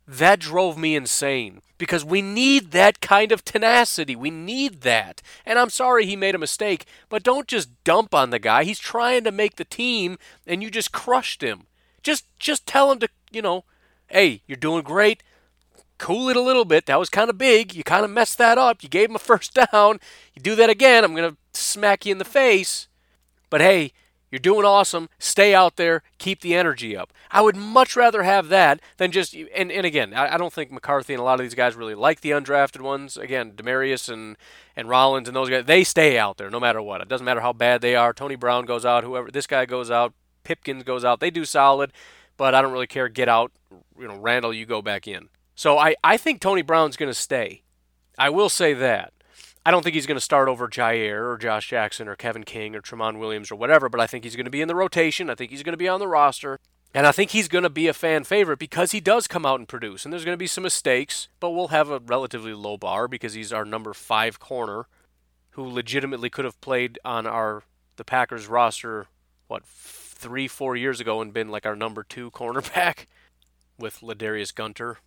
[0.06, 4.14] That drove me insane because we need that kind of tenacity.
[4.14, 5.22] We need that.
[5.46, 8.64] And I'm sorry he made a mistake, but don't just dump on the guy.
[8.64, 11.66] He's trying to make the team and you just crushed him.
[12.02, 13.64] Just just tell him to, you know,
[14.08, 15.22] hey, you're doing great.
[15.98, 16.86] Cool it a little bit.
[16.86, 17.74] That was kind of big.
[17.74, 18.82] You kind of messed that up.
[18.82, 20.00] You gave him a first down.
[20.34, 22.88] You do that again, I'm going to smack you in the face.
[23.50, 23.92] But hey,
[24.32, 25.10] you're doing awesome.
[25.18, 26.02] Stay out there.
[26.16, 27.12] Keep the energy up.
[27.30, 29.34] I would much rather have that than just.
[29.54, 31.94] And, and again, I, I don't think McCarthy and a lot of these guys really
[31.94, 33.18] like the undrafted ones.
[33.18, 34.38] Again, Damarious and,
[34.74, 37.02] and Rollins and those guys, they stay out there no matter what.
[37.02, 38.14] It doesn't matter how bad they are.
[38.14, 39.30] Tony Brown goes out, whoever.
[39.30, 40.14] This guy goes out.
[40.44, 41.20] Pipkins goes out.
[41.20, 41.92] They do solid,
[42.38, 43.10] but I don't really care.
[43.10, 43.52] Get out.
[44.00, 45.28] You know, Randall, you go back in.
[45.54, 47.62] So I, I think Tony Brown's going to stay.
[48.18, 49.12] I will say that.
[49.64, 52.74] I don't think he's going to start over Jaire or Josh Jackson or Kevin King
[52.74, 55.30] or Tramon Williams or whatever, but I think he's going to be in the rotation.
[55.30, 56.58] I think he's going to be on the roster.
[56.94, 59.58] And I think he's going to be a fan favorite because he does come out
[59.58, 60.04] and produce.
[60.04, 63.32] And there's going to be some mistakes, but we'll have a relatively low bar because
[63.32, 64.86] he's our number five corner
[65.50, 67.62] who legitimately could have played on our
[67.96, 69.06] the Packers roster,
[69.48, 73.06] what, three, four years ago and been like our number two cornerback
[73.78, 74.98] with Ladarius Gunter.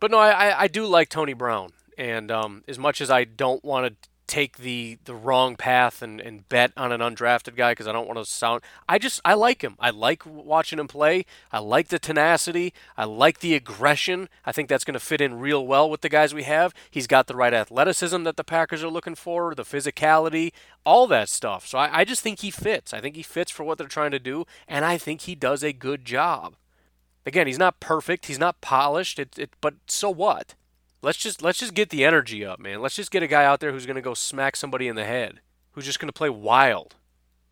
[0.00, 1.70] But no, I, I do like Tony Brown.
[1.96, 6.20] And um, as much as I don't want to take the the wrong path and,
[6.20, 9.34] and bet on an undrafted guy because I don't want to sound I just I
[9.34, 9.76] like him.
[9.78, 11.26] I like watching him play.
[11.52, 12.72] I like the tenacity.
[12.96, 14.28] I like the aggression.
[14.44, 16.72] I think that's going to fit in real well with the guys we have.
[16.90, 20.52] He's got the right athleticism that the Packers are looking for, the physicality,
[20.84, 21.66] all that stuff.
[21.66, 22.94] So I, I just think he fits.
[22.94, 25.62] I think he fits for what they're trying to do, and I think he does
[25.62, 26.56] a good job.
[27.26, 28.26] Again, he's not perfect.
[28.26, 29.18] He's not polished.
[29.18, 30.54] It, it, but so what?
[31.04, 32.80] Let's just let's just get the energy up, man.
[32.80, 35.04] Let's just get a guy out there who's going to go smack somebody in the
[35.04, 35.40] head,
[35.72, 36.96] who's just going to play wild.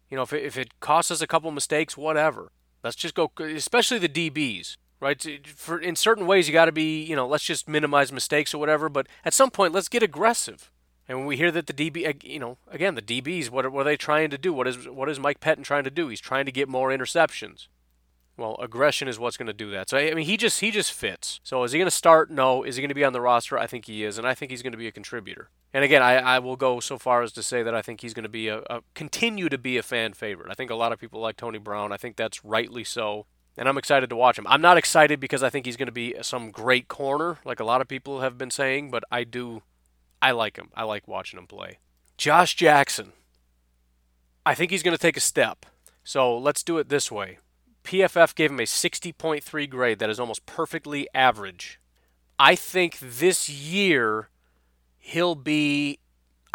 [0.08, 2.50] You know, if it, if it costs us a couple mistakes, whatever.
[2.82, 5.46] Let's just go, especially the DBs, right?
[5.54, 8.58] For in certain ways, you got to be, you know, let's just minimize mistakes or
[8.58, 8.88] whatever.
[8.88, 10.70] But at some point, let's get aggressive.
[11.06, 13.82] And when we hear that the DB, you know, again, the DBs, what are, what
[13.82, 14.52] are they trying to do?
[14.52, 16.08] What is what is Mike Pettine trying to do?
[16.08, 17.68] He's trying to get more interceptions.
[18.36, 19.90] Well, aggression is what's going to do that.
[19.90, 21.40] So I mean, he just he just fits.
[21.42, 22.30] So is he going to start?
[22.30, 22.62] No.
[22.62, 23.58] Is he going to be on the roster?
[23.58, 25.50] I think he is, and I think he's going to be a contributor.
[25.74, 28.14] And again, I, I will go so far as to say that I think he's
[28.14, 30.50] going to be a, a continue to be a fan favorite.
[30.50, 31.92] I think a lot of people like Tony Brown.
[31.92, 33.26] I think that's rightly so.
[33.56, 34.46] And I'm excited to watch him.
[34.48, 37.64] I'm not excited because I think he's going to be some great corner, like a
[37.64, 39.62] lot of people have been saying, but I do,
[40.22, 40.70] I like him.
[40.74, 41.78] I like watching him play.
[42.16, 43.12] Josh Jackson.
[44.46, 45.66] I think he's going to take a step.
[46.02, 47.38] So let's do it this way.
[47.84, 49.98] PFF gave him a 60.3 grade.
[49.98, 51.80] That is almost perfectly average.
[52.38, 54.28] I think this year
[54.98, 55.98] he'll be,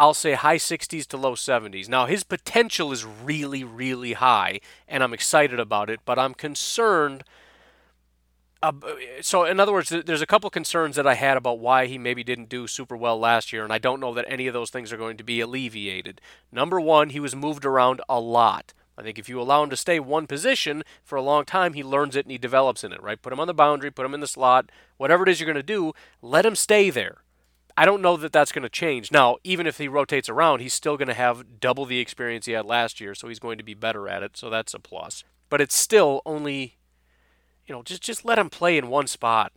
[0.00, 1.88] I'll say, high 60s to low 70s.
[1.88, 7.24] Now, his potential is really, really high, and I'm excited about it, but I'm concerned.
[8.62, 8.72] Uh,
[9.20, 12.24] so, in other words, there's a couple concerns that I had about why he maybe
[12.24, 14.92] didn't do super well last year, and I don't know that any of those things
[14.92, 16.20] are going to be alleviated.
[16.50, 18.72] Number one, he was moved around a lot.
[18.98, 21.84] I think if you allow him to stay one position for a long time, he
[21.84, 23.22] learns it and he develops in it, right?
[23.22, 25.54] Put him on the boundary, put him in the slot, whatever it is you're going
[25.54, 27.18] to do, let him stay there.
[27.76, 29.12] I don't know that that's going to change.
[29.12, 32.52] Now, even if he rotates around, he's still going to have double the experience he
[32.52, 35.22] had last year, so he's going to be better at it, so that's a plus.
[35.48, 36.76] But it's still only,
[37.68, 39.52] you know, just just let him play in one spot.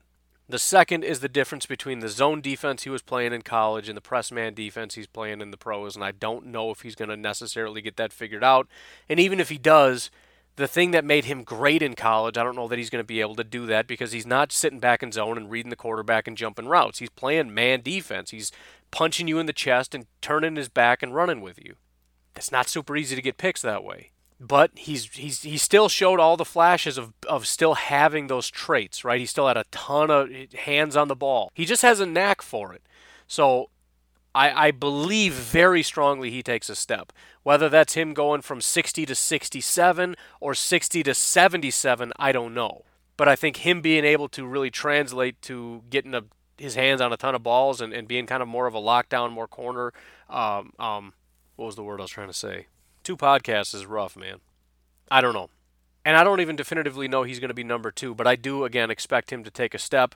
[0.51, 3.95] The second is the difference between the zone defense he was playing in college and
[3.95, 6.93] the press man defense he's playing in the pros, and I don't know if he's
[6.93, 8.67] going to necessarily get that figured out.
[9.07, 10.11] And even if he does,
[10.57, 13.07] the thing that made him great in college, I don't know that he's going to
[13.07, 15.77] be able to do that because he's not sitting back in zone and reading the
[15.77, 16.99] quarterback and jumping routes.
[16.99, 18.31] He's playing man defense.
[18.31, 18.51] He's
[18.91, 21.75] punching you in the chest and turning his back and running with you.
[22.35, 24.11] It's not super easy to get picks that way
[24.41, 29.05] but he's he's he still showed all the flashes of of still having those traits,
[29.05, 29.19] right?
[29.19, 31.51] He still had a ton of hands on the ball.
[31.53, 32.81] He just has a knack for it.
[33.27, 33.69] So
[34.33, 37.13] I, I believe very strongly he takes a step.
[37.43, 42.83] Whether that's him going from 60 to 67 or 60 to 77, I don't know.
[43.17, 46.23] But I think him being able to really translate to getting a,
[46.57, 48.79] his hands on a ton of balls and, and being kind of more of a
[48.79, 49.93] lockdown, more corner.
[50.29, 51.13] Um, um,
[51.57, 52.67] what was the word I was trying to say?
[53.03, 54.39] Two podcasts is rough, man.
[55.09, 55.49] I don't know.
[56.03, 58.63] And I don't even definitively know he's going to be number two, but I do,
[58.63, 60.15] again, expect him to take a step.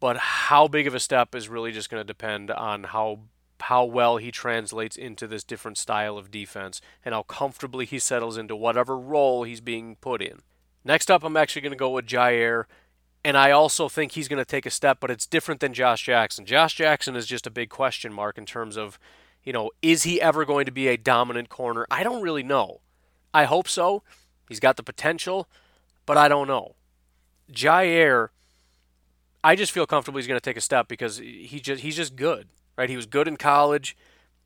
[0.00, 3.20] But how big of a step is really just going to depend on how
[3.60, 8.36] how well he translates into this different style of defense and how comfortably he settles
[8.36, 10.40] into whatever role he's being put in.
[10.84, 12.64] Next up, I'm actually going to go with Jaire,
[13.24, 16.02] and I also think he's going to take a step, but it's different than Josh
[16.02, 16.44] Jackson.
[16.44, 18.98] Josh Jackson is just a big question mark in terms of,
[19.44, 21.86] you know, is he ever going to be a dominant corner?
[21.90, 22.80] I don't really know.
[23.34, 24.02] I hope so.
[24.48, 25.48] He's got the potential,
[26.06, 26.74] but I don't know.
[27.52, 28.28] Jaire,
[29.42, 32.16] I just feel comfortable he's going to take a step because he just he's just
[32.16, 32.90] good right?
[32.90, 33.96] He was good in college.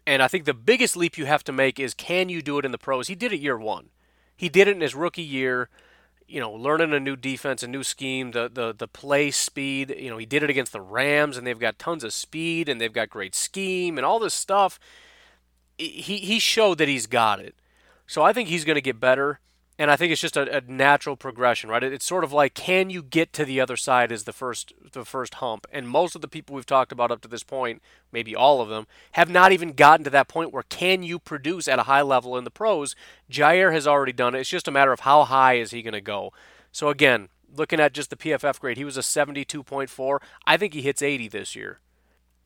[0.06, 2.64] And I think the biggest leap you have to make is can you do it
[2.64, 3.08] in the pros?
[3.08, 3.88] He did it year one.
[4.36, 5.68] He did it in his rookie year,
[6.28, 9.94] you know, learning a new defense, a new scheme, the, the, the play speed.
[9.96, 12.80] You know, he did it against the Rams, and they've got tons of speed, and
[12.80, 14.78] they've got great scheme, and all this stuff.
[15.78, 17.54] He, he showed that he's got it.
[18.06, 19.40] So I think he's going to get better
[19.78, 21.82] and I think it's just a, a, natural progression, right?
[21.82, 25.04] It's sort of like can you get to the other side is the first the
[25.04, 28.34] first hump, and most of the people we've talked about up to this point, maybe
[28.34, 31.78] all of them, have not even gotten to that point where can you produce at
[31.78, 32.96] a high level in the pros?
[33.30, 34.40] Jaire has already done it.
[34.40, 36.32] It's just a matter of how high is he going to go.
[36.72, 40.18] So again, looking at just the PFF grade, he was a 72.4.
[40.46, 41.80] I think he hits 80 this year.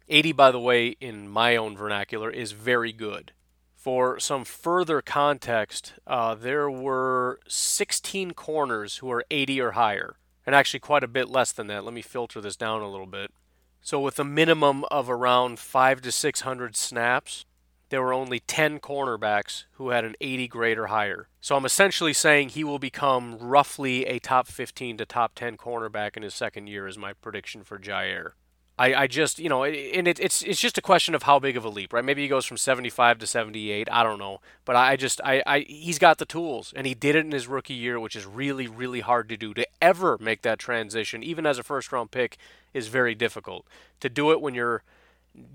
[0.09, 3.33] 80, by the way, in my own vernacular, is very good.
[3.81, 10.55] For some further context, uh, there were 16 corners who are 80 or higher, and
[10.55, 11.83] actually quite a bit less than that.
[11.87, 13.33] Let me filter this down a little bit.
[13.81, 17.47] So, with a minimum of around 5 to 600 snaps,
[17.89, 21.29] there were only 10 cornerbacks who had an 80 grade or higher.
[21.41, 26.19] So, I'm essentially saying he will become roughly a top 15 to top 10 cornerback
[26.19, 28.33] in his second year, is my prediction for Jaire.
[28.81, 31.59] I, I just you know and it, it's it's just a question of how big
[31.59, 32.05] of a leap right?
[32.05, 34.41] Maybe he goes from 75 to 78 I don't know.
[34.65, 37.47] But I, just I, I he's got the tools and he did it in his
[37.47, 39.53] rookie year which is really really hard to do.
[39.53, 42.39] To ever make that transition even as a first round pick
[42.73, 43.67] is very difficult.
[44.01, 44.83] To do it when you're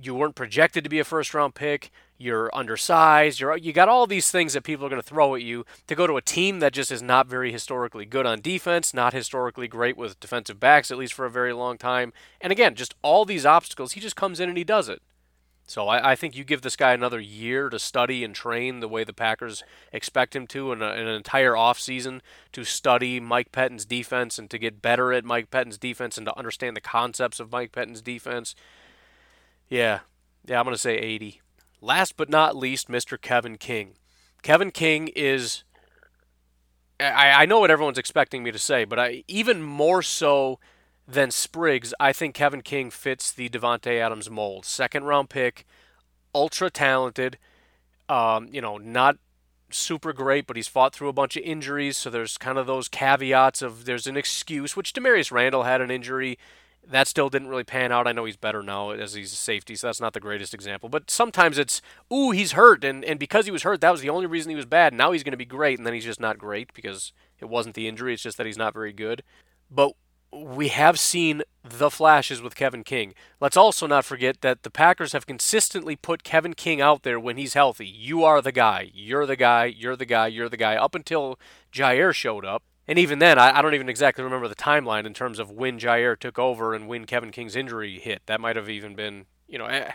[0.01, 1.91] you weren't projected to be a first round pick.
[2.17, 3.39] You're undersized.
[3.39, 5.95] You're you got all these things that people are going to throw at you to
[5.95, 9.67] go to a team that just is not very historically good on defense, not historically
[9.67, 12.13] great with defensive backs at least for a very long time.
[12.39, 13.93] And again, just all these obstacles.
[13.93, 15.01] He just comes in and he does it.
[15.67, 18.87] So I, I think you give this guy another year to study and train the
[18.87, 23.51] way the Packers expect him to, in, a, in an entire offseason to study Mike
[23.51, 27.39] Pettine's defense and to get better at Mike Pettine's defense and to understand the concepts
[27.39, 28.53] of Mike Pettine's defense.
[29.69, 29.99] Yeah,
[30.45, 31.41] yeah, I'm going to say 80.
[31.81, 33.19] Last but not least, Mr.
[33.19, 33.93] Kevin King.
[34.41, 35.63] Kevin King is.
[36.99, 40.59] I, I know what everyone's expecting me to say, but I, even more so
[41.07, 44.65] than Spriggs, I think Kevin King fits the Davante Adams mold.
[44.65, 45.65] Second round pick,
[46.33, 47.37] ultra talented.
[48.07, 49.17] Um, you know, not
[49.71, 52.87] super great, but he's fought through a bunch of injuries, so there's kind of those
[52.87, 56.37] caveats of there's an excuse, which Damarious Randall had an injury
[56.87, 58.07] that still didn't really pan out.
[58.07, 60.89] I know he's better now as he's a safety, so that's not the greatest example.
[60.89, 61.81] But sometimes it's,
[62.13, 64.55] ooh, he's hurt, and, and because he was hurt, that was the only reason he
[64.55, 64.93] was bad.
[64.93, 67.75] Now he's going to be great, and then he's just not great because it wasn't
[67.75, 69.23] the injury, it's just that he's not very good.
[69.69, 69.93] But
[70.31, 73.13] we have seen the flashes with Kevin King.
[73.39, 77.37] Let's also not forget that the Packers have consistently put Kevin King out there when
[77.37, 77.87] he's healthy.
[77.87, 78.91] You are the guy.
[78.93, 79.65] You're the guy.
[79.65, 80.27] You're the guy.
[80.27, 80.75] You're the guy.
[80.75, 81.39] Up until
[81.71, 82.63] Jaire showed up.
[82.87, 85.79] And even then, I, I, don't even exactly remember the timeline in terms of when
[85.79, 88.21] Jaire took over and when Kevin King's injury hit.
[88.27, 89.91] That might have even been, you know, eh.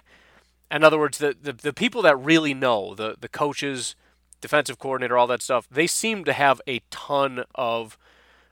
[0.71, 3.95] in other words, the, the, the people that really know, the, the coaches,
[4.41, 7.97] defensive coordinator, all that stuff, they seem to have a ton of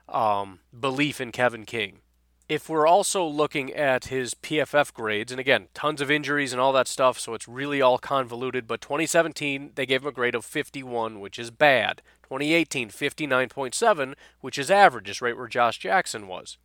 [0.08, 1.98] um, belief in Kevin King.
[2.48, 6.72] If we're also looking at his PFF grades, and again, tons of injuries and all
[6.72, 10.46] that stuff, so it's really all convoluted, but 2017, they gave him a grade of
[10.46, 12.00] 51, which is bad.
[12.28, 16.58] 2018, 59.7, which is average, is right where Josh Jackson was.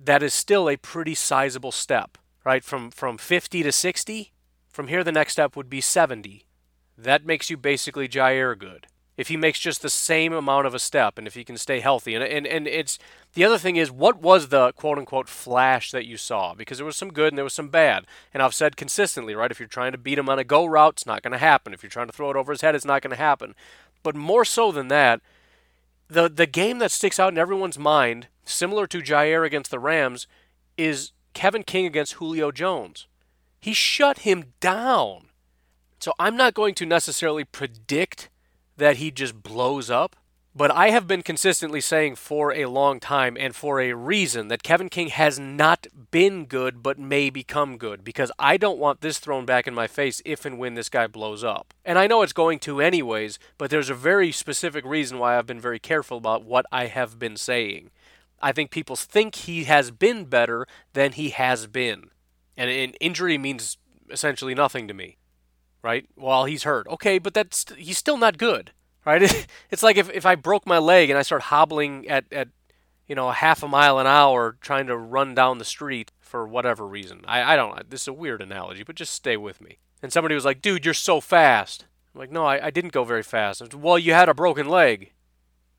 [0.00, 2.64] That is still a pretty sizable step, right?
[2.64, 4.32] From from 50 to 60.
[4.70, 6.46] From here, the next step would be 70.
[6.96, 8.86] That makes you basically Jaire good.
[9.16, 11.78] If he makes just the same amount of a step, and if he can stay
[11.78, 12.98] healthy, and and and it's
[13.34, 16.54] the other thing is what was the quote unquote flash that you saw?
[16.54, 19.52] Because there was some good and there was some bad, and I've said consistently, right?
[19.52, 21.72] If you're trying to beat him on a go route, it's not going to happen.
[21.72, 23.54] If you're trying to throw it over his head, it's not going to happen.
[24.04, 25.20] But more so than that,
[26.06, 30.28] the the game that sticks out in everyone's mind, similar to Jaire against the Rams,
[30.76, 33.08] is Kevin King against Julio Jones.
[33.58, 35.28] He shut him down.
[35.98, 38.28] So I'm not going to necessarily predict
[38.76, 40.16] that he just blows up.
[40.56, 44.62] But I have been consistently saying for a long time and for a reason that
[44.62, 49.18] Kevin King has not been good but may become good because I don't want this
[49.18, 51.74] thrown back in my face if and when this guy blows up.
[51.84, 55.46] And I know it's going to anyways, but there's a very specific reason why I've
[55.46, 57.90] been very careful about what I have been saying.
[58.40, 62.10] I think people think he has been better than he has been.
[62.56, 63.76] And an injury means
[64.08, 65.16] essentially nothing to me,
[65.82, 66.06] right?
[66.14, 66.86] While he's hurt.
[66.86, 68.70] Okay, but that's he's still not good
[69.04, 69.46] right?
[69.70, 72.48] It's like if, if I broke my leg and I start hobbling at, at
[73.08, 76.46] you know a half a mile an hour trying to run down the street for
[76.46, 77.22] whatever reason.
[77.26, 77.90] I, I don't.
[77.90, 79.78] This is a weird analogy, but just stay with me.
[80.02, 81.86] And somebody was like, dude, you're so fast.
[82.14, 83.74] I'm like, no, I, I didn't go very fast.
[83.74, 85.12] Well, you had a broken leg.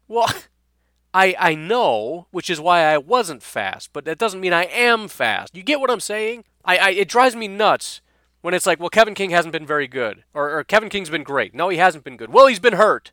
[0.08, 0.28] Well,
[1.14, 5.08] I, I know, which is why I wasn't fast, but that doesn't mean I am
[5.08, 5.56] fast.
[5.56, 6.44] You get what I'm saying?
[6.66, 8.02] I, I it drives me nuts
[8.46, 11.24] when it's like, well, Kevin King hasn't been very good, or, or Kevin King's been
[11.24, 11.56] great.
[11.56, 12.32] No, he hasn't been good.
[12.32, 13.12] Well, he's been hurt.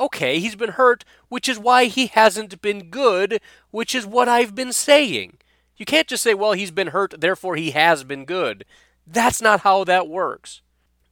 [0.00, 4.54] Okay, he's been hurt, which is why he hasn't been good, which is what I've
[4.54, 5.36] been saying.
[5.76, 8.64] You can't just say, well, he's been hurt, therefore he has been good.
[9.06, 10.62] That's not how that works.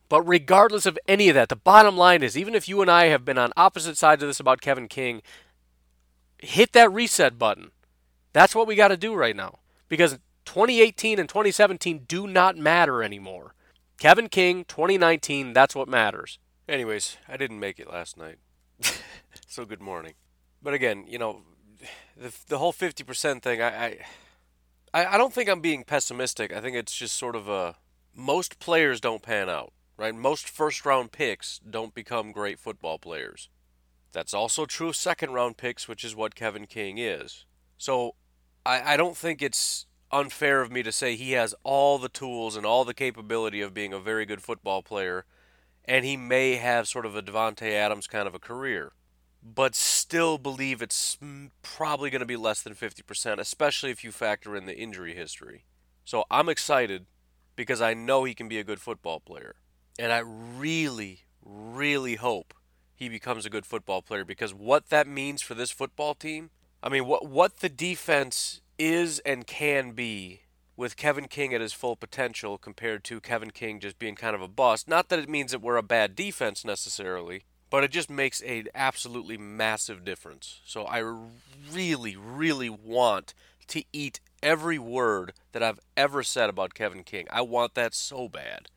[0.09, 3.09] But regardless of any of that, the bottom line is even if you and I
[3.09, 5.21] have been on opposite sides of this about Kevin King,
[6.39, 7.73] hit that reset button.
[8.33, 9.59] That's what we got to do right now.
[9.91, 10.19] Because
[10.51, 13.55] 2018 and 2017 do not matter anymore.
[14.01, 16.41] Kevin King, 2019, that's what matters.
[16.69, 18.39] Anyways, I didn't make it last night.
[19.47, 20.15] so good morning.
[20.61, 21.43] But again, you know,
[22.17, 23.99] the, the whole 50% thing, I,
[24.93, 26.53] I, I don't think I'm being pessimistic.
[26.53, 27.77] I think it's just sort of a.
[28.13, 30.13] Most players don't pan out, right?
[30.13, 33.51] Most first round picks don't become great football players.
[34.11, 37.45] That's also true of second round picks, which is what Kevin King is.
[37.79, 38.17] So
[38.67, 42.57] I, I don't think it's unfair of me to say he has all the tools
[42.57, 45.25] and all the capability of being a very good football player,
[45.85, 48.93] and he may have sort of a Davante Adams kind of a career,
[49.43, 51.19] but still believe it's
[51.63, 55.65] probably going to be less than 50%, especially if you factor in the injury history.
[56.05, 57.07] So I'm excited
[57.57, 59.57] because I know he can be a good football player.
[59.99, 62.55] And I really, really hope
[62.95, 66.51] he becomes a good football player because what that means for this football team,
[66.83, 70.41] I mean, what what the defense is and can be
[70.75, 74.41] with Kevin King at his full potential compared to Kevin King just being kind of
[74.41, 74.89] a bust.
[74.89, 78.65] Not that it means that we're a bad defense necessarily, but it just makes a
[78.75, 80.61] absolutely massive difference.
[80.65, 81.05] So I
[81.71, 83.35] really, really want
[83.69, 87.27] to eat every word that I've ever said about Kevin King.
[87.31, 88.69] I want that so bad.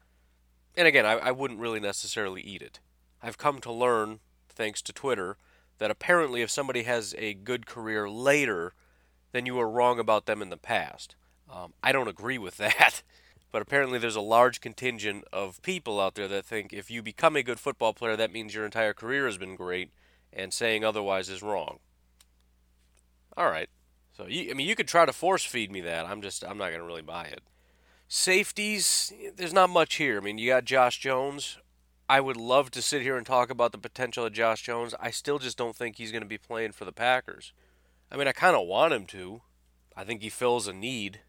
[0.75, 2.81] And again, I, I wouldn't really necessarily eat it.
[3.21, 5.37] I've come to learn, thanks to Twitter,
[5.77, 8.73] that apparently if somebody has a good career later,
[9.33, 11.15] then you were wrong about them in the past.
[11.51, 13.03] Um, I don't agree with that,
[13.51, 17.35] but apparently there's a large contingent of people out there that think if you become
[17.35, 19.91] a good football player, that means your entire career has been great,
[20.31, 21.79] and saying otherwise is wrong.
[23.35, 23.69] All right.
[24.15, 26.05] So you, I mean, you could try to force feed me that.
[26.05, 27.41] I'm just, I'm not going to really buy it.
[28.07, 30.17] Safeties, there's not much here.
[30.17, 31.57] I mean, you got Josh Jones.
[32.07, 34.93] I would love to sit here and talk about the potential of Josh Jones.
[34.99, 37.53] I still just don't think he's going to be playing for the Packers.
[38.13, 39.41] I mean, I kind of want him to.
[39.97, 41.21] I think he fills a need,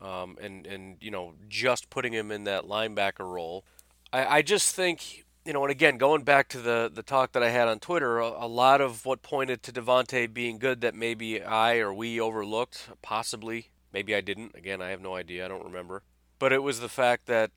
[0.00, 3.64] um, and and you know, just putting him in that linebacker role.
[4.12, 7.42] I, I just think you know, and again, going back to the the talk that
[7.42, 10.94] I had on Twitter, a, a lot of what pointed to Davante being good that
[10.94, 14.54] maybe I or we overlooked, possibly, maybe I didn't.
[14.54, 15.46] Again, I have no idea.
[15.46, 16.02] I don't remember.
[16.38, 17.50] But it was the fact that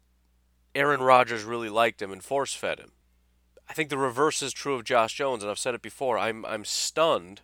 [0.73, 2.93] Aaron Rodgers really liked him and force fed him.
[3.69, 6.17] I think the reverse is true of Josh Jones, and I've said it before.
[6.17, 7.41] I'm I'm stunned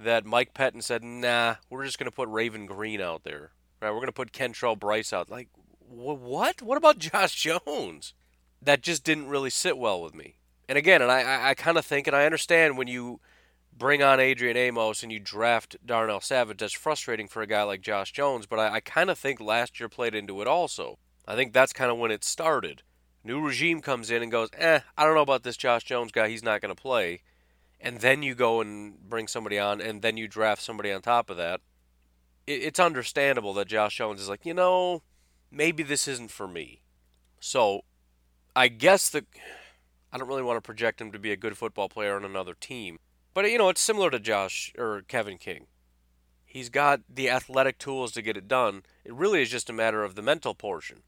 [0.00, 3.52] that Mike Pettine said, "Nah, we're just going to put Raven Greene out there.
[3.80, 3.90] Right?
[3.90, 5.48] We're going to put Kentrell Brice out." Like,
[5.88, 6.62] wh- what?
[6.62, 8.14] What about Josh Jones?
[8.62, 10.36] That just didn't really sit well with me.
[10.68, 13.20] And again, and I, I, I kind of think, and I understand when you
[13.76, 17.80] bring on Adrian Amos and you draft Darnell Savage, that's frustrating for a guy like
[17.80, 18.46] Josh Jones.
[18.46, 20.98] But I, I kind of think last year played into it also.
[21.26, 22.82] I think that's kind of when it started.
[23.24, 26.28] New regime comes in and goes, eh, I don't know about this Josh Jones guy.
[26.28, 27.22] He's not going to play
[27.80, 31.30] and then you go and bring somebody on, and then you draft somebody on top
[31.30, 31.60] of that,
[32.46, 35.02] it, it's understandable that Josh Jones is like, you know,
[35.50, 36.82] maybe this isn't for me.
[37.40, 37.82] So,
[38.54, 39.24] I guess the
[40.12, 42.54] I don't really want to project him to be a good football player on another
[42.54, 42.98] team,
[43.32, 45.66] but you know, it's similar to Josh or Kevin King.
[46.44, 48.82] He's got the athletic tools to get it done.
[49.04, 51.02] It really is just a matter of the mental portion.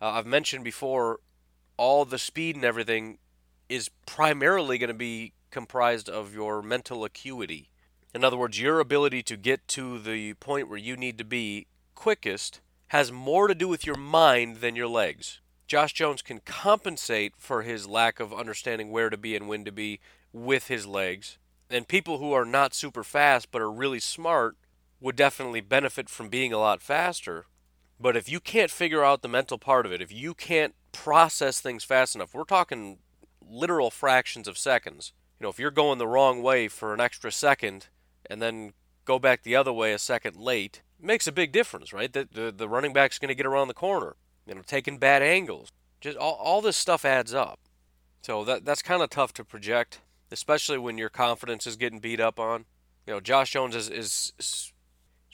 [0.00, 1.20] Uh, I've mentioned before,
[1.76, 3.18] all the speed and everything
[3.68, 7.70] is primarily going to be comprised of your mental acuity.
[8.14, 11.66] In other words, your ability to get to the point where you need to be
[11.94, 15.40] quickest has more to do with your mind than your legs.
[15.66, 19.72] Josh Jones can compensate for his lack of understanding where to be and when to
[19.72, 19.98] be
[20.30, 21.38] with his legs.
[21.70, 24.58] And people who are not super fast but are really smart
[25.00, 27.46] would definitely benefit from being a lot faster.
[27.98, 31.60] But if you can't figure out the mental part of it, if you can't process
[31.60, 32.98] things fast enough, we're talking
[33.48, 35.12] literal fractions of seconds.
[35.38, 37.88] You know, if you're going the wrong way for an extra second
[38.28, 38.72] and then
[39.04, 42.12] go back the other way a second late, it makes a big difference, right?
[42.12, 44.16] The, the, the running back's going to get around the corner,
[44.46, 45.70] you know, taking bad angles.
[46.00, 47.60] Just all, all this stuff adds up.
[48.22, 50.00] So that that's kind of tough to project,
[50.32, 52.64] especially when your confidence is getting beat up on.
[53.06, 54.72] You know, Josh Jones is, is, is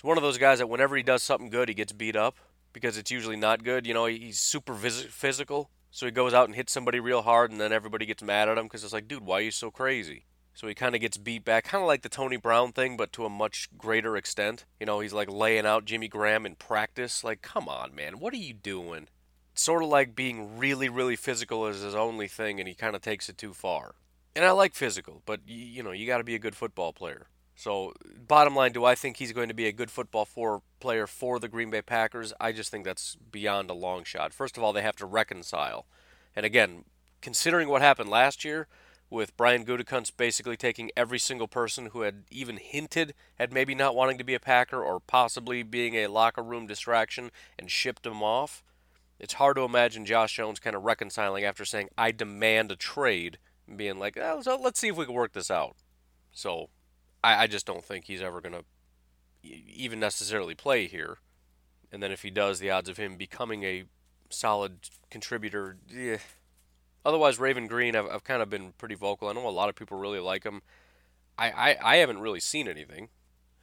[0.02, 2.36] one of those guys that whenever he does something good, he gets beat up
[2.72, 3.86] because it's usually not good.
[3.86, 7.60] You know, he's super physical, so he goes out and hits somebody real hard, and
[7.60, 10.24] then everybody gets mad at him because it's like, dude, why are you so crazy?
[10.54, 13.12] So he kind of gets beat back, kind of like the Tony Brown thing, but
[13.12, 14.64] to a much greater extent.
[14.80, 17.22] You know, he's like laying out Jimmy Graham in practice.
[17.22, 19.08] Like, come on, man, what are you doing?
[19.52, 22.96] It's sort of like being really, really physical is his only thing, and he kind
[22.96, 23.94] of takes it too far.
[24.34, 27.26] And I like physical, but you know, you got to be a good football player.
[27.54, 27.92] So,
[28.26, 31.38] bottom line, do I think he's going to be a good football for player for
[31.38, 32.32] the Green Bay Packers?
[32.40, 34.32] I just think that's beyond a long shot.
[34.32, 35.86] First of all, they have to reconcile.
[36.34, 36.84] And again,
[37.20, 38.68] considering what happened last year,
[39.12, 43.94] with Brian Gutekunst basically taking every single person who had even hinted at maybe not
[43.94, 48.22] wanting to be a Packer or possibly being a locker room distraction and shipped them
[48.22, 48.64] off.
[49.20, 53.38] It's hard to imagine Josh Jones kind of reconciling after saying, I demand a trade,
[53.68, 55.76] and being like, oh, so let's see if we can work this out.
[56.32, 56.70] So
[57.22, 58.64] I, I just don't think he's ever going to
[59.42, 61.18] even necessarily play here.
[61.90, 63.84] And then if he does, the odds of him becoming a
[64.30, 65.76] solid contributor,
[67.04, 69.28] Otherwise, Raven Greene, I've, I've kind of been pretty vocal.
[69.28, 70.62] I know a lot of people really like him.
[71.36, 73.08] I, I, I haven't really seen anything.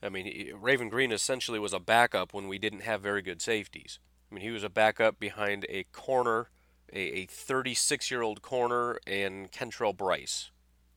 [0.01, 3.99] I mean, Raven Greene essentially was a backup when we didn't have very good safeties.
[4.29, 6.49] I mean, he was a backup behind a corner,
[6.91, 10.51] a 36 year old corner, and Kentrell Brice.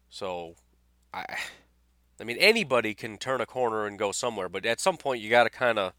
[0.08, 0.54] So,
[1.12, 1.24] I,
[2.22, 5.28] I mean, anybody can turn a corner and go somewhere, but at some point you
[5.28, 5.92] got to kind of,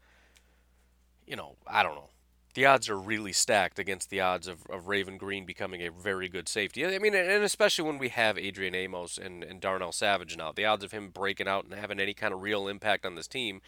[1.26, 2.08] you know, I don't know
[2.54, 6.28] the odds are really stacked against the odds of, of Raven Greene becoming a very
[6.28, 6.86] good safety.
[6.86, 10.64] I mean, and especially when we have Adrian Amos and, and Darnell Savage now, the
[10.64, 13.60] odds of him breaking out and having any kind of real impact on this team,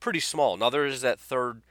[0.00, 0.56] pretty small.
[0.56, 1.62] Now there is that third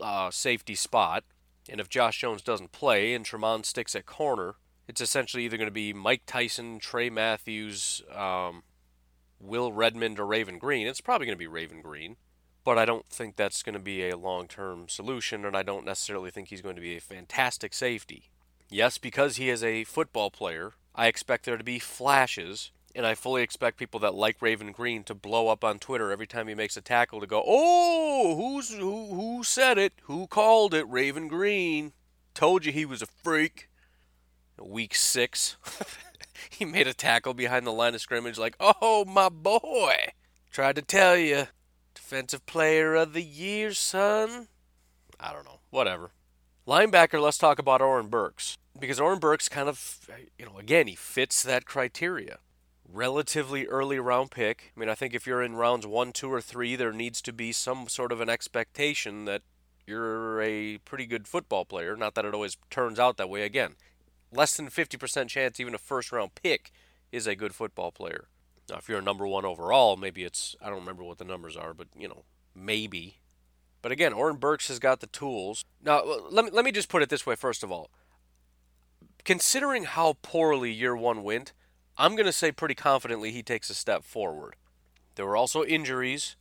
[0.00, 1.24] uh, safety spot,
[1.68, 4.54] and if Josh Jones doesn't play and Tremont sticks at corner,
[4.88, 8.62] it's essentially either going to be Mike Tyson, Trey Matthews, um,
[9.40, 12.16] Will Redmond, or Raven Greene, It's probably going to be Raven Greene,
[12.64, 15.86] but I don't think that's going to be a long term solution, and I don't
[15.86, 18.30] necessarily think he's going to be a fantastic safety.
[18.70, 23.14] Yes, because he is a football player, I expect there to be flashes, and I
[23.14, 26.54] fully expect people that like Raven Greene to blow up on Twitter every time he
[26.54, 29.14] makes a tackle to go, "Oh, who's who?
[29.14, 29.92] Who said it?
[30.02, 30.88] Who called it?
[30.88, 31.92] Raven Greene?
[32.34, 33.68] told you he was a freak."
[34.60, 35.56] Week six,
[36.50, 39.94] he made a tackle behind the line of scrimmage, like, "Oh, my boy,
[40.50, 41.48] tried to tell you."
[41.94, 44.48] Defensive player of the year, son.
[45.20, 45.60] I don't know.
[45.70, 46.10] Whatever.
[46.66, 48.56] Linebacker, let's talk about Oren Burks.
[48.78, 50.06] Because Oren Burks kind of,
[50.38, 52.38] you know, again, he fits that criteria.
[52.86, 54.72] Relatively early round pick.
[54.76, 57.32] I mean, I think if you're in rounds one, two, or three, there needs to
[57.32, 59.42] be some sort of an expectation that
[59.86, 61.96] you're a pretty good football player.
[61.96, 63.42] Not that it always turns out that way.
[63.42, 63.74] Again,
[64.32, 66.72] less than 50% chance even a first round pick
[67.12, 68.28] is a good football player.
[68.68, 71.56] Now, if you're a number one overall, maybe it's, I don't remember what the numbers
[71.56, 72.24] are, but, you know,
[72.54, 73.18] maybe.
[73.80, 75.64] But again, Oren Burks has got the tools.
[75.82, 77.90] Now, let me, let me just put it this way, first of all.
[79.24, 81.52] Considering how poorly year one went,
[81.96, 84.54] I'm going to say pretty confidently he takes a step forward.
[85.14, 86.36] There were also injuries.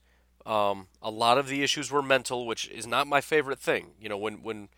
[0.45, 3.91] Um, a lot of the issues were mental, which is not my favorite thing.
[3.99, 4.69] You know, when, when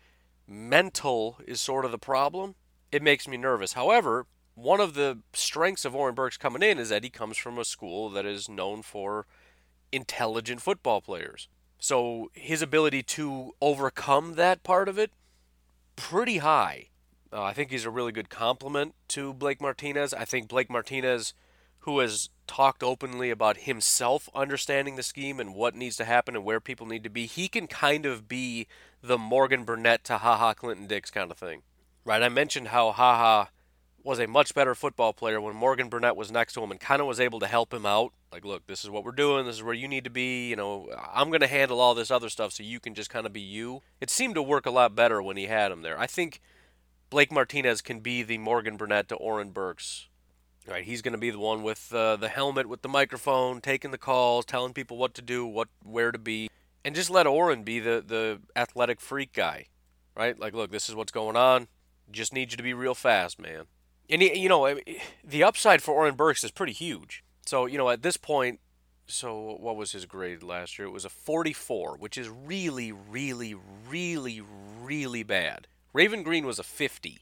[0.46, 2.54] mental is sort of the problem,
[2.92, 3.74] it makes me nervous.
[3.74, 7.58] However, one of the strengths of Oren Burks coming in is that he comes from
[7.58, 9.26] a school that is known for
[9.92, 11.48] intelligent football players.
[11.78, 15.12] So his ability to overcome that part of it,
[15.96, 16.88] pretty high.
[17.32, 20.12] Uh, I think he's a really good complement to Blake Martinez.
[20.12, 21.32] I think Blake Martinez,
[21.80, 26.44] who has talked openly about himself understanding the scheme and what needs to happen and
[26.44, 28.66] where people need to be, he can kind of be
[29.02, 31.62] the Morgan Burnett to Ha Ha Clinton Dix kind of thing.
[32.04, 32.22] Right?
[32.22, 33.50] I mentioned how Ha Ha
[34.02, 37.00] was a much better football player when Morgan Burnett was next to him and kind
[37.00, 38.12] of was able to help him out.
[38.32, 39.44] Like, look, this is what we're doing.
[39.44, 40.48] This is where you need to be.
[40.48, 43.26] You know, I'm going to handle all this other stuff so you can just kind
[43.26, 43.82] of be you.
[44.00, 45.98] It seemed to work a lot better when he had him there.
[45.98, 46.40] I think
[47.10, 50.06] Blake Martinez can be the Morgan Burnett to Oren Burks.
[50.68, 53.90] Right, he's going to be the one with uh, the helmet, with the microphone, taking
[53.90, 56.48] the calls, telling people what to do, what where to be.
[56.84, 59.66] and just let Oren be the the athletic freak guy,
[60.16, 60.38] right?
[60.38, 61.68] Like, look, this is what's going on.
[62.10, 63.64] Just need you to be real fast, man.
[64.08, 64.78] And you know,
[65.24, 67.24] the upside for Oren Burks is pretty huge.
[67.46, 68.60] So you know, at this point,
[69.06, 70.88] so what was his grade last year?
[70.88, 73.54] It was a 44, which is really, really,
[73.88, 74.42] really,
[74.80, 75.66] really bad.
[75.92, 77.10] Raven Greene was a 50.
[77.10, 77.18] I'm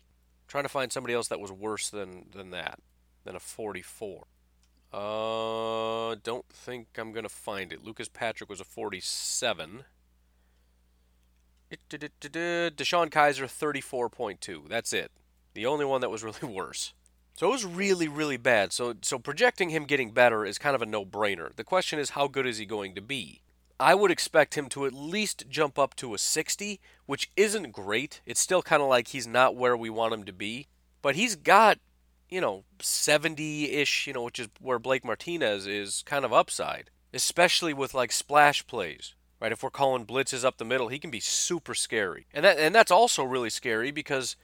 [0.46, 2.80] trying to find somebody else that was worse than than that,
[3.24, 4.26] than a 44.
[4.90, 7.84] Uh, don't think I'm gonna find it.
[7.84, 9.84] Lucas Patrick was a 47.
[11.70, 14.68] DeShone Kizer 34.2.
[14.68, 15.10] That's it.
[15.54, 16.92] The only one that was really worse.
[17.34, 18.72] So it was really, really bad.
[18.72, 21.54] So so projecting him getting better is kind of a no-brainer.
[21.54, 23.42] The question is how good is he going to be?
[23.80, 28.20] I would expect him to at least jump up to a 60, which isn't great.
[28.26, 30.66] It's still kind of like he's not where we want him to be,
[31.00, 31.78] but he's got,
[32.28, 37.72] you know, 70-ish, you know, which is where Blake Martinez is kind of upside, especially
[37.72, 39.14] with like splash plays.
[39.40, 42.26] Right, if we're calling blitzes up the middle, he can be super scary.
[42.34, 44.36] And that and that's also really scary because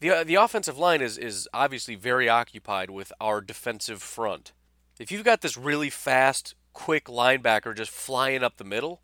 [0.00, 4.52] the uh, the offensive line is is obviously very occupied with our defensive front.
[4.98, 9.00] If you've got this really fast, quick linebacker just flying up the middle,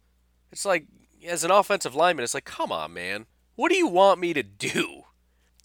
[0.50, 0.86] it's like
[1.26, 4.42] as an offensive lineman, it's like, come on, man, what do you want me to
[4.42, 5.04] do?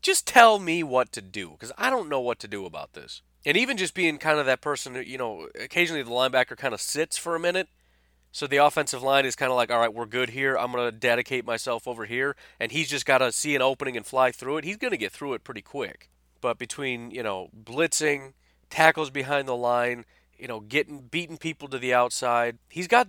[0.02, 3.22] Just tell me what to do, because I don't know what to do about this.
[3.46, 6.82] And even just being kind of that person, you know, occasionally the linebacker kind of
[6.82, 7.68] sits for a minute
[8.38, 10.56] so the offensive line is kind of like, all right, we're good here.
[10.56, 12.36] I'm going to dedicate myself over here.
[12.60, 14.64] And he's just got to see an opening and fly through it.
[14.64, 16.12] He's going to get through it pretty quick.
[16.40, 18.34] But between, you know, blitzing,
[18.70, 20.06] tackles behind the line,
[20.38, 23.08] you know, getting beating people to the outside, he's got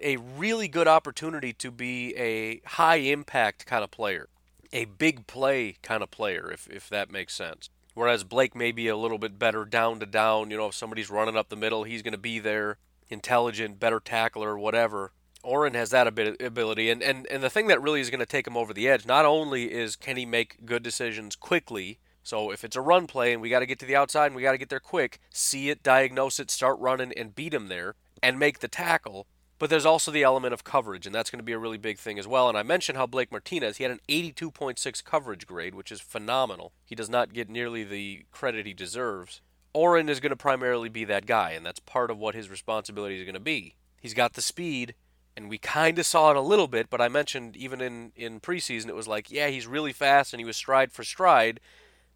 [0.00, 4.30] a really good opportunity to be a high impact kind of player,
[4.72, 7.68] a big play kind of player, if, if that makes sense.
[7.92, 10.50] Whereas Blake may be a little bit better down to down.
[10.50, 12.78] You know, if somebody's running up the middle, he's going to be there
[13.10, 15.12] intelligent, better tackler, whatever.
[15.42, 18.46] Oren has that ability, and, and, and the thing that really is going to take
[18.46, 22.62] him over the edge, not only is can he make good decisions quickly, so if
[22.62, 24.52] it's a run play and we got to get to the outside and we got
[24.52, 28.38] to get there quick, see it, diagnose it, start running, and beat him there, and
[28.38, 29.26] make the tackle.
[29.58, 31.98] But there's also the element of coverage, and that's going to be a really big
[31.98, 32.48] thing as well.
[32.48, 36.72] And I mentioned how Blake Martinez, he had an 82.6 coverage grade, which is phenomenal.
[36.84, 39.42] He does not get nearly the credit he deserves.
[39.72, 43.18] Oren is going to primarily be that guy, and that's part of what his responsibility
[43.18, 43.76] is going to be.
[44.00, 44.94] He's got the speed,
[45.36, 48.40] and we kind of saw it a little bit, but I mentioned even in, in
[48.40, 51.60] preseason, it was like, yeah, he's really fast and he was stride for stride,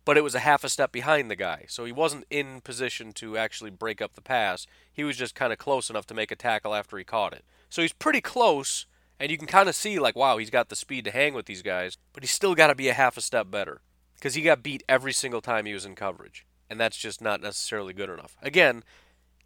[0.04, 1.64] but it was a half a step behind the guy.
[1.68, 4.66] So he wasn't in position to actually break up the pass.
[4.92, 7.44] He was just kind of close enough to make a tackle after he caught it.
[7.70, 8.86] So he's pretty close,
[9.20, 11.46] and you can kind of see, like, wow, he's got the speed to hang with
[11.46, 13.80] these guys, but he's still got to be a half a step better
[14.14, 17.40] because he got beat every single time he was in coverage and that's just not
[17.40, 18.36] necessarily good enough.
[18.42, 18.84] Again,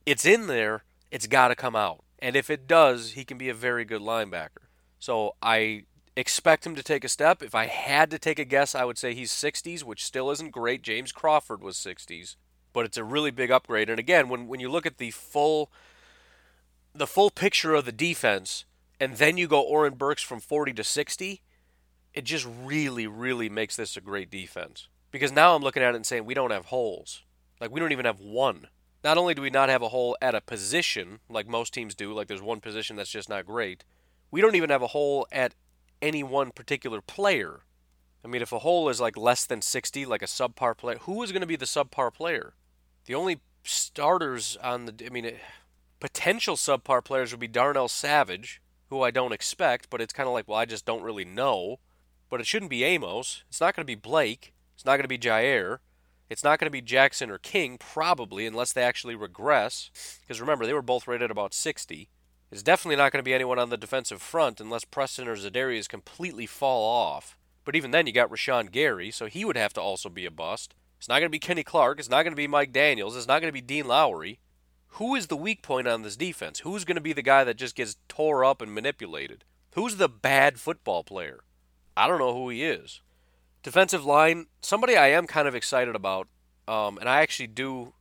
[0.07, 2.05] it's in there, it's got to come out.
[2.19, 4.67] And if it does, he can be a very good linebacker.
[4.99, 5.85] So I
[6.17, 7.43] expect him to take a step.
[7.43, 10.51] If I had to take a guess, I would say he's 60s, which still isn't
[10.51, 10.83] great.
[10.83, 12.35] James Crawford was 60s,
[12.73, 13.89] but it's a really big upgrade.
[13.89, 15.71] And again, when when you look at the full
[16.93, 18.65] the full picture of the defense
[18.99, 21.43] and then you go Oren Burks from 40 to 60,
[22.15, 24.89] it just really really makes this a great defense.
[25.11, 27.23] Because now I'm looking at it and saying we don't have holes.
[27.61, 28.69] Like we don't even have one.
[29.05, 32.13] Not only do we not have a hole at a position like most teams do,
[32.13, 33.85] like there's one position that's just not great,
[34.31, 35.55] we don't even have a hole at
[36.03, 37.61] any one particular player.
[38.25, 41.23] I mean, if a hole is like less than 60, like a subpar player, who
[41.23, 42.55] is going to be the subpar player?
[43.07, 45.39] The only starters on the, I mean, it,
[46.01, 50.33] potential subpar players would be Darnell Savage, who I don't expect, but it's kind of
[50.33, 51.79] like, well, I just don't really know.
[52.31, 53.45] But it shouldn't be Amos.
[53.49, 54.53] It's not going to be Blake.
[54.79, 55.79] It's not going to be Jaire.
[56.31, 59.91] It's not going to be Jackson or King, probably, unless they actually regress.
[60.21, 62.09] Because remember, they were both rated about 60.
[62.53, 65.89] It's definitely not going to be anyone on the defensive front unless Preston or Za'Darius
[65.89, 67.37] completely fall off.
[67.65, 70.31] But even then, you got Rashan Gary, so he would have to also be a
[70.31, 70.77] bust.
[70.97, 71.99] It's not going to be Kenny Clark.
[71.99, 73.17] It's not going to be Mike Daniels.
[73.17, 74.39] It's not going to be Dean Lowry.
[74.91, 76.61] Who is the weak point on this defense?
[76.61, 79.43] Who's going to be the guy that just gets tore up and manipulated?
[79.73, 81.41] Who's the bad football player?
[81.97, 83.01] I don't know who he is.
[83.69, 86.27] Defensive line, somebody I am kind of excited about,
[86.67, 87.93] um, and I actually do,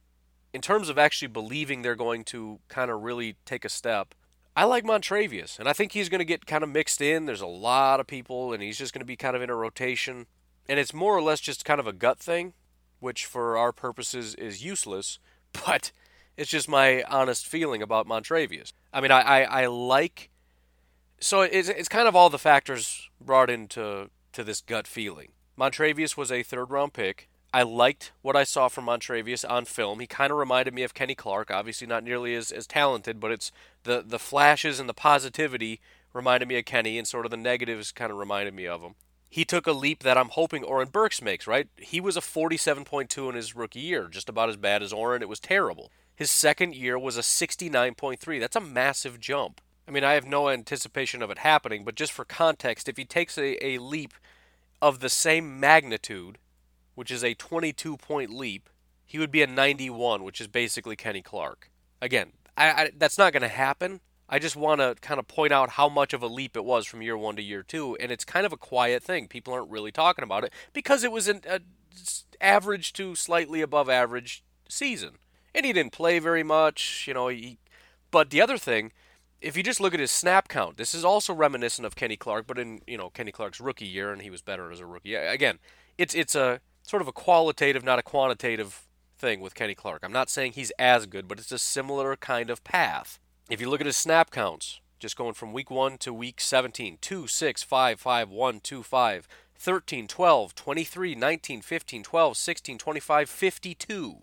[0.53, 4.15] in terms of actually believing they're going to kind of really take a step.
[4.55, 7.25] I like Montravius, and I think he's going to get kind of mixed in.
[7.25, 9.55] There's a lot of people, and he's just going to be kind of in a
[9.55, 10.27] rotation.
[10.69, 12.53] And it's more or less just kind of a gut thing,
[13.01, 15.19] which for our purposes is useless,
[15.65, 15.91] but
[16.37, 18.71] it's just my honest feeling about Montravius.
[18.93, 20.29] I mean, I, I, I like.
[21.19, 25.33] So it's, it's kind of all the factors brought into to this gut feeling.
[25.57, 27.27] Montravius was a third round pick.
[27.53, 29.99] I liked what I saw from Montravius on film.
[29.99, 31.49] He kind of reminded me of Kenny Clark.
[31.49, 33.51] Obviously, not nearly as, as talented, but it's
[33.83, 35.79] the, the flashes and the positivity
[36.13, 38.95] reminded me of Kenny, and sort of the negatives kind of reminded me of him.
[39.29, 41.67] He took a leap that I'm hoping Oren Burks makes, right?
[41.77, 45.21] He was a 47.2 in his rookie year, just about as bad as Oren.
[45.21, 45.91] It was terrible.
[46.15, 48.39] His second year was a 69.3.
[48.39, 49.61] That's a massive jump.
[49.87, 53.05] I mean, I have no anticipation of it happening, but just for context, if he
[53.05, 54.13] takes a, a leap
[54.81, 56.37] of the same magnitude,
[56.95, 58.69] which is a 22 point leap,
[59.05, 61.71] he would be a 91, which is basically Kenny Clark.
[62.01, 64.01] Again, I, I, that's not going to happen.
[64.29, 66.85] I just want to kind of point out how much of a leap it was
[66.85, 69.27] from year one to year two, and it's kind of a quiet thing.
[69.27, 71.61] People aren't really talking about it because it was an a
[72.41, 75.17] average to slightly above average season,
[75.55, 77.29] and he didn't play very much, you know.
[77.29, 77.57] He,
[78.11, 78.91] but the other thing,
[79.41, 82.47] if you just look at his snap count, this is also reminiscent of Kenny Clark,
[82.47, 85.15] but in you know Kenny Clark's rookie year, and he was better as a rookie.
[85.15, 85.59] Again,
[85.97, 90.01] it's it's a sort of a qualitative, not a quantitative thing with Kenny Clark.
[90.03, 93.19] I'm not saying he's as good, but it's a similar kind of path.
[93.49, 96.97] If you look at his snap counts, just going from week 1 to week 17,
[97.01, 99.27] 2, 6, 5, 5, 1, 2, 5,
[99.59, 104.17] 13, 12, 23, 19, 15, 12, 16, 25, 52.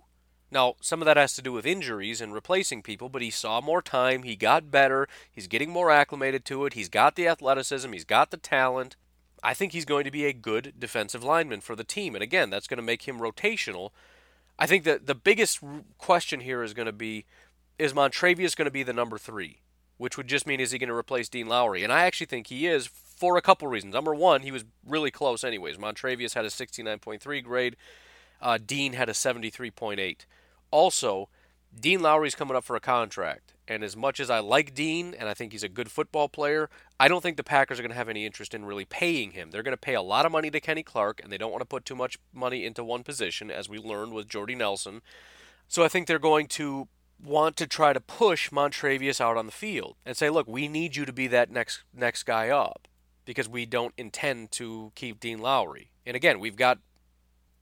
[0.55, 3.61] Now, some of that has to do with injuries and replacing people, but he saw
[3.61, 7.93] more time, he got better, he's getting more acclimated to it, he's got the athleticism,
[7.93, 8.95] he's got the talent.
[9.43, 12.15] I think he's going to be a good defensive lineman for the team.
[12.15, 13.91] And again, that's going to make him rotational.
[14.57, 15.59] I think that the biggest
[15.99, 17.25] question here is going to be
[17.77, 19.61] is Montravius going to be the number three?
[19.97, 21.83] Which would just mean is he going to replace Dean Lowry?
[21.83, 23.93] And I actually think he is for a couple reasons.
[23.93, 25.79] Number one, he was really close anyways.
[25.79, 27.77] Montravius had a 69.3 grade.
[28.41, 30.27] Uh, Dean had a 73.8.
[30.75, 31.29] Also,
[31.79, 33.55] Dean Lowry's coming up for a contract.
[33.69, 36.69] And as much as I like Dean and I think he's a good football player,
[36.99, 39.53] I don't think the Packers are going to have any interest in really paying him.
[39.53, 41.61] They're going to pay a lot of money to Kenny Clark, and they don't want
[41.61, 45.01] to put too much money into one position, as we learned with Jordy Nelson.
[45.69, 46.89] So I think they're going to
[47.25, 50.97] want to try to push Montravius out on the field and say, look, we need
[50.97, 52.89] you to be that next next guy up
[53.25, 55.93] because we don't intend to keep Dean Lowry.
[56.05, 56.81] And again, we've got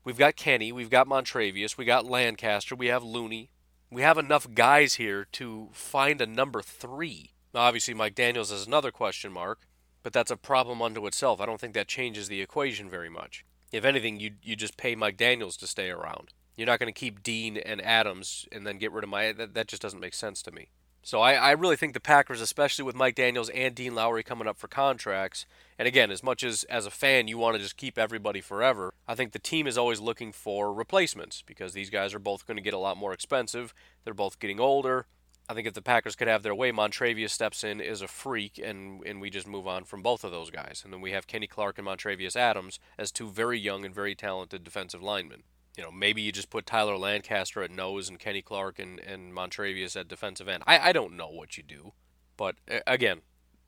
[0.04, 3.50] we've got Kenny, we've got Montravius, we got Lancaster, we have Looney.
[3.90, 7.32] We have enough guys here to find a number three.
[7.52, 9.66] Now, obviously, Mike Daniels is another question mark,
[10.02, 11.42] but that's a problem unto itself.
[11.42, 13.44] I don't think that changes the equation very much.
[13.70, 16.32] If anything, you you just pay Mike Daniels to stay around.
[16.56, 19.32] You're not going to keep Dean and Adams and then get rid of my.
[19.32, 20.68] That, that just doesn't make sense to me.
[21.04, 24.46] So I, I really think the Packers, especially with Mike Daniels and Dean Lowry coming
[24.46, 25.46] up for contracts,
[25.76, 28.94] and again, as much as as a fan you want to just keep everybody forever,
[29.08, 32.56] I think the team is always looking for replacements because these guys are both going
[32.56, 33.74] to get a lot more expensive.
[34.04, 35.06] They're both getting older.
[35.48, 38.60] I think if the Packers could have their way, Montravius steps in is a freak,
[38.62, 41.26] and and we just move on from both of those guys, and then we have
[41.26, 45.42] Kenny Clark and Montravius Adams as two very young and very talented defensive linemen
[45.76, 49.32] you know, maybe you just put Tyler Lancaster at nose and Kenny Clark and, and
[49.32, 50.62] Montravius at defensive end.
[50.66, 51.92] I, I don't know what you do.
[52.36, 52.56] But
[52.86, 53.22] again,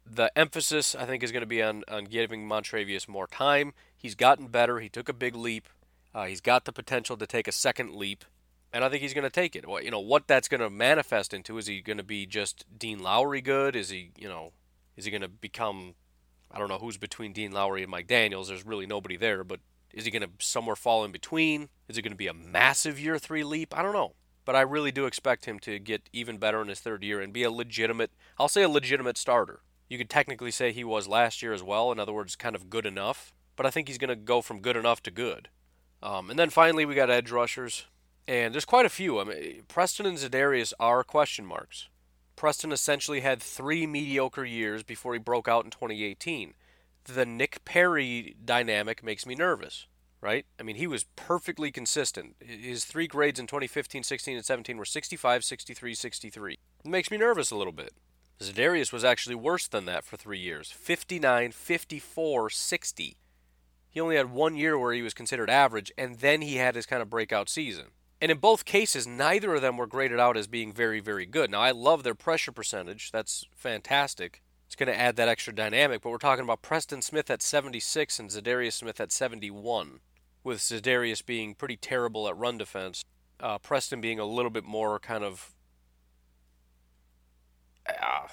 [0.05, 3.73] the emphasis I think is going to be on, on giving Montravius more time.
[3.97, 4.81] He's gotten better.
[4.81, 5.69] He took a big leap.
[6.15, 8.25] Uh, he's got the potential to take a second leap,
[8.73, 9.69] and I think he's going to take it.
[9.69, 11.59] Well, you know what that's going to manifest into?
[11.59, 13.75] Is he going to be just Dean Lowry good?
[13.75, 14.53] Is he you know
[14.97, 15.95] is he going to become
[16.53, 18.49] I don't know who's between Dean Lowry and Mike Daniels.
[18.49, 19.59] There's really nobody there, but
[19.95, 21.69] is he going to somewhere fall in between?
[21.89, 23.77] Is it going to be a massive year three leap?
[23.77, 24.15] I don't know.
[24.45, 27.33] But I really do expect him to get even better in his third year and
[27.33, 29.61] be a legitimate, I'll say a legitimate starter.
[29.89, 31.93] You could technically say he was last year as well.
[31.93, 33.33] In other words, kind of good enough.
[33.57, 35.49] But I think he's going to go from good enough to good.
[36.03, 37.87] Um, and then finally, we got edge rushers.
[38.27, 39.21] And there's quite a few.
[39.21, 41.89] I mean, Preston and Za'Darius are question marks.
[42.37, 46.55] Preston essentially had three mediocre years before he broke out in 2018
[47.05, 49.87] the Nick Perry dynamic makes me nervous,
[50.21, 50.47] right?
[50.59, 52.37] I mean, he was perfectly consistent.
[52.41, 56.53] His three grades in 2015, 16, and 17 were 65, 63, 63.
[56.53, 57.93] It makes me nervous a little bit.
[58.41, 63.17] Za'Darius was actually worse than that for three years 59, 54, 60.
[63.91, 66.87] He only had one year where he was considered average, and then he had his
[66.87, 67.87] kind of breakout season.
[68.21, 71.51] And in both cases, neither of them were graded out as being very, very good.
[71.51, 73.13] Now, I love their pressure percentage.
[73.13, 74.43] That's fantastic
[74.75, 76.03] it's going to add that extra dynamic.
[76.03, 80.01] But we're talking about Preston Smith at 76 and Za'Darius Smith at 71,
[80.43, 83.05] with Za'Darius being pretty terrible at run defense.
[83.39, 85.53] Uh, Preston being a little bit more kind of
[87.89, 88.27] uh,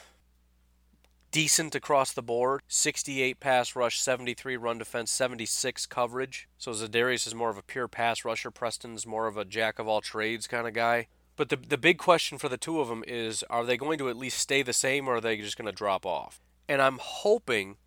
[1.29, 2.61] decent across the board.
[2.67, 6.49] 68 pass rush, 73 run defense, 76 coverage.
[6.57, 8.49] So Za'Darius is more of a pure pass rusher.
[8.49, 11.05] Preston's more of a jack of all trades kind of guy.
[11.35, 14.09] But the the big question for the two of them is: Are they going to
[14.09, 16.41] at least stay the same, or are they just going to drop off?
[16.67, 17.77] And I'm hoping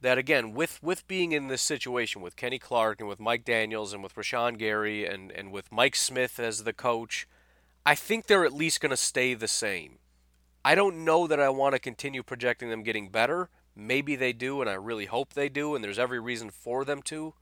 [0.00, 3.92] that again, with with being in this situation with Kenny Clark and with Mike Daniels
[3.92, 7.26] and with Rashan Gary and and with Mike Smith as the coach,
[7.84, 9.98] I think they're at least going to stay the same.
[10.64, 14.60] I don't know that I want to continue projecting them getting better, Maybe they do,
[14.60, 17.34] and I really hope they do, and there's every reason for them to.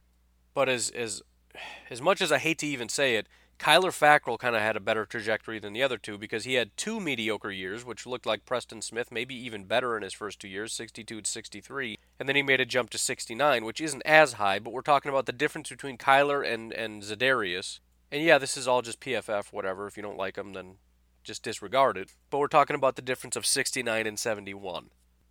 [0.55, 1.23] But as as
[1.91, 3.27] as much as I hate to even say it,
[3.61, 6.75] Kyler Fackrell kind of had a better trajectory than the other two because he had
[6.79, 10.49] two mediocre years, which looked like Preston Smith, maybe even better in his first two
[10.49, 14.35] years, 62 to 63, and then he made a jump to 69, which isn't as
[14.35, 17.81] high, but we're talking about the difference between Kyler and and Za'Darius.
[18.11, 19.87] And yeah, this is all just PFF, whatever.
[19.87, 20.77] If you don't like them, then
[21.23, 22.13] just disregard it.
[22.31, 24.89] But we're talking about the difference of 69 and 71.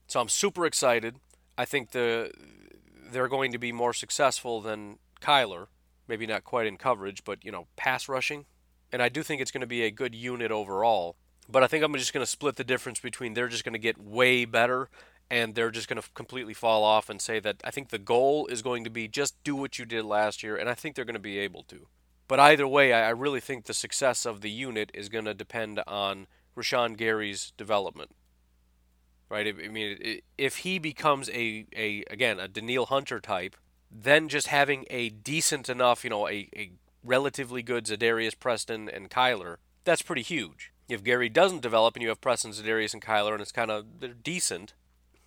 [0.08, 1.16] So I'm super excited.
[1.58, 2.32] I think the
[3.12, 5.68] they're going to be more successful than Kyler
[6.10, 8.46] maybe not quite in coverage, but you know, pass rushing.
[8.92, 11.16] And I do think it's going to be a good unit overall.
[11.48, 13.80] But I think I'm just going to split the difference between they're just going to
[13.80, 14.90] get way better
[15.32, 18.48] and they're just going to completely fall off and say that I think the goal
[18.48, 21.06] is going to be just do what you did last year, and I think they're
[21.06, 21.88] going to be able to.
[22.28, 25.82] But either way, I really think the success of the unit is going to depend
[25.88, 28.12] on Rashan Gary's development.
[29.30, 29.48] Right?
[29.48, 33.56] I mean, if he becomes a, a again, a Danielle Hunter type,
[33.92, 36.72] then just having a decent enough, you know, a, a
[37.04, 40.72] relatively good Za'Darius Preston and Kyler, that's pretty huge.
[40.88, 43.86] If Gary doesn't develop and you have Preston, Za'Darius, and Kyler, and it's kind of
[44.00, 44.74] they're decent,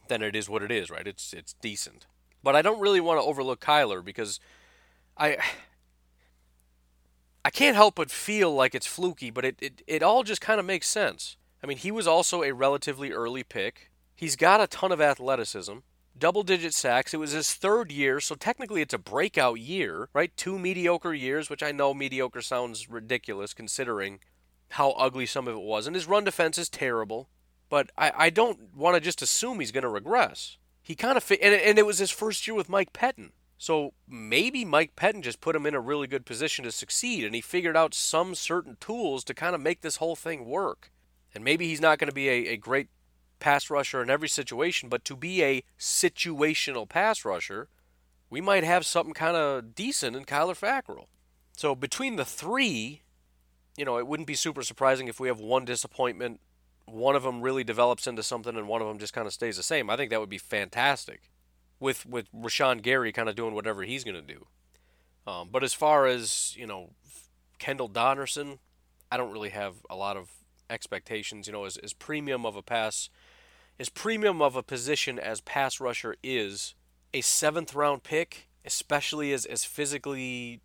[0.09, 1.07] then it is what it is, right?
[1.07, 2.07] It's it's decent.
[2.43, 4.41] But I don't really want to overlook Kyler because
[5.17, 5.39] I
[7.45, 10.61] I can't help but feel like it's fluky, but it, it, it all just kind
[10.61, 11.37] of makes sense.
[11.63, 13.91] I mean, he was also a relatively early pick.
[14.15, 15.79] He's got a ton of athleticism
[16.19, 17.15] double digit sacks.
[17.15, 20.37] It was his third year, so technically it's a breakout year, right?
[20.37, 24.21] Two mediocre years, which I know mediocre sounds ridiculous considering
[24.71, 25.87] how ugly some of it was.
[25.87, 27.29] And his run defense is terrible,
[27.69, 30.57] but I, I don't want to just assume he's going to regress.
[30.83, 33.33] He kind of fit, and, and it was his first year with Mike Pettine.
[33.59, 37.35] So maybe Mike Pettine just put him in a really good position to succeed, and
[37.35, 40.91] he figured out some certain tools to kind of make this whole thing work.
[41.35, 42.89] And maybe he's not going to be a, a great
[43.43, 47.69] pass rusher in every situation, but to be a situational pass rusher,
[48.31, 51.07] we might have something kind of decent in Kyler Fackrell.
[51.55, 53.03] So between the three,
[53.77, 56.41] you know, it wouldn't be super surprising if we have one disappointment,
[56.87, 59.57] one of them really develops into something, and one of them just kind of stays
[59.57, 59.91] the same.
[59.91, 61.31] I think that would be fantastic,
[61.81, 64.47] with with Rashan Gary kind of doing whatever he's going to do.
[65.27, 66.91] Um, but as far as you know,
[67.59, 68.59] Kendall Donnerson,
[69.11, 70.31] I don't really have a lot of
[70.71, 71.47] expectations.
[71.47, 73.11] You know, as, as premium of a pass
[73.79, 76.75] as premium of a position as pass rusher is,
[77.15, 80.61] a seventh round pick, especially as, as physically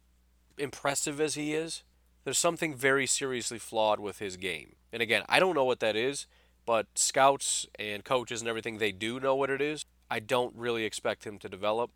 [0.57, 1.83] impressive as he is,
[2.23, 4.75] there's something very seriously flawed with his game.
[4.91, 6.27] And again, I don't know what that is,
[6.65, 9.85] but scouts and coaches and everything, they do know what it is.
[10.09, 11.91] I don't really expect him to develop.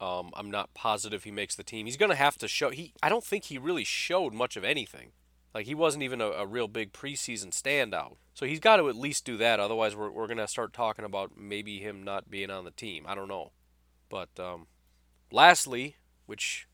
[0.00, 1.86] Um, I'm not positive he makes the team.
[1.86, 2.70] He's going to have to show.
[2.70, 5.12] He, I don't think he really showed much of anything.
[5.56, 8.16] Like he wasn't even a, a real big preseason standout.
[8.34, 9.58] So he's got to at least do that.
[9.58, 13.06] Otherwise, we're, we're going to start talking about maybe him not being on the team.
[13.08, 13.52] I don't know.
[14.10, 14.66] But um,
[15.32, 15.96] lastly,
[16.26, 16.68] which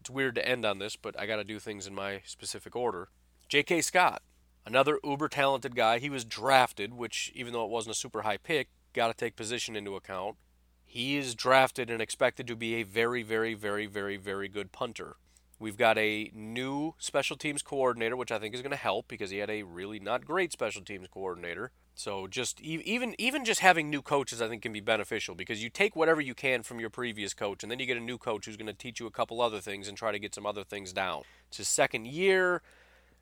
[0.00, 2.74] it's weird to end on this, but I got to do things in my specific
[2.74, 3.10] order.
[3.48, 3.82] J.K.
[3.82, 4.22] Scott,
[4.66, 6.00] another uber talented guy.
[6.00, 9.36] He was drafted, which even though it wasn't a super high pick, got to take
[9.36, 10.38] position into account.
[10.84, 15.18] He is drafted and expected to be a very, very, very, very, very good punter.
[15.62, 19.30] We've got a new special teams coordinator, which I think is going to help because
[19.30, 21.70] he had a really not great special teams coordinator.
[21.94, 25.70] So just even even just having new coaches, I think can be beneficial because you
[25.70, 28.46] take whatever you can from your previous coach, and then you get a new coach
[28.46, 30.64] who's going to teach you a couple other things and try to get some other
[30.64, 31.22] things down.
[31.46, 32.60] It's his second year.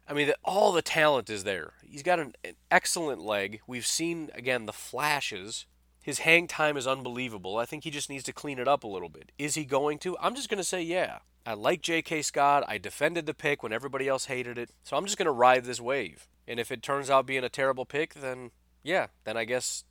[0.09, 1.75] I mean, all the talent is there.
[1.87, 3.61] He's got an, an excellent leg.
[3.67, 5.67] We've seen again the flashes.
[6.01, 7.59] His hang time is unbelievable.
[7.59, 9.31] I think he just needs to clean it up a little bit.
[9.39, 10.17] Is he going to?
[10.19, 11.19] I'm just going to say yeah.
[11.47, 12.23] I like J.K.
[12.23, 12.65] Scott.
[12.69, 14.71] I defended the pick when everybody else hated it.
[14.83, 16.29] So I'm just going to ride this wave.
[16.47, 18.51] And if it turns out being a terrible pick, then
[18.83, 19.85] yeah, then I guess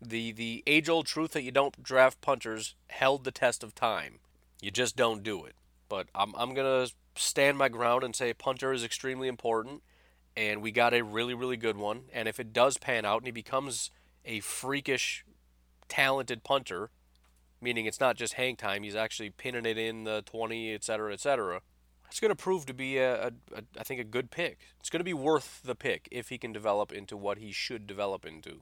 [0.00, 4.18] the the age old truth that you don't draft punters held the test of time.
[4.60, 5.54] You just don't do it.
[5.88, 9.82] But I'm I'm going to stand my ground and say punter is extremely important
[10.36, 13.26] and we got a really really good one and if it does pan out and
[13.26, 13.90] he becomes
[14.24, 15.24] a freakish
[15.88, 16.90] talented punter
[17.62, 18.82] meaning it's not just hang time.
[18.82, 21.60] He's actually pinning it in the 20, et cetera, et cetera.
[22.08, 24.58] It's going to prove to be, a, a, a, I think, a good pick.
[24.80, 27.86] It's going to be worth the pick if he can develop into what he should
[27.86, 28.60] develop into.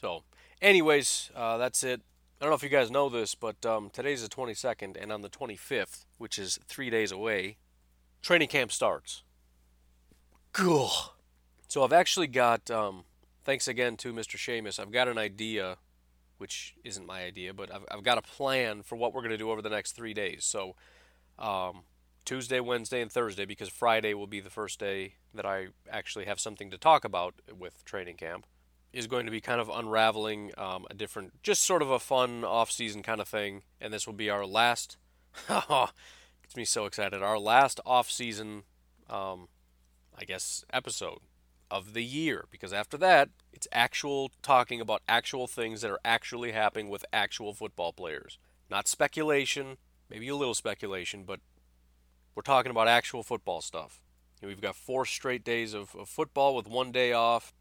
[0.00, 0.22] So,
[0.62, 2.00] anyways, uh, that's it.
[2.40, 5.22] I don't know if you guys know this, but um, today's the 22nd, and on
[5.22, 7.58] the 25th, which is three days away,
[8.22, 9.24] training camp starts.
[10.52, 10.90] Cool.
[11.66, 13.04] So I've actually got, um,
[13.44, 14.36] thanks again to Mr.
[14.36, 15.78] Seamus, I've got an idea
[16.38, 19.38] which isn't my idea, but I've, I've got a plan for what we're going to
[19.38, 20.44] do over the next three days.
[20.44, 20.74] So,
[21.38, 21.82] um,
[22.24, 26.40] Tuesday, Wednesday, and Thursday, because Friday will be the first day that I actually have
[26.40, 28.46] something to talk about with training camp.
[28.92, 32.44] is going to be kind of unraveling um, a different, just sort of a fun
[32.44, 34.96] off-season kind of thing, and this will be our last.
[35.48, 37.22] gets me so excited.
[37.22, 38.64] Our last off-season,
[39.08, 39.48] um,
[40.16, 41.20] I guess, episode
[41.70, 46.52] of the year, because after that, it's actual talking about actual things that are actually
[46.52, 48.38] happening with actual football players,
[48.70, 49.76] not speculation.
[50.10, 51.40] Maybe a little speculation, but
[52.34, 54.00] we're talking about actual football stuff.
[54.42, 57.52] we've got four straight days of, of football with one day off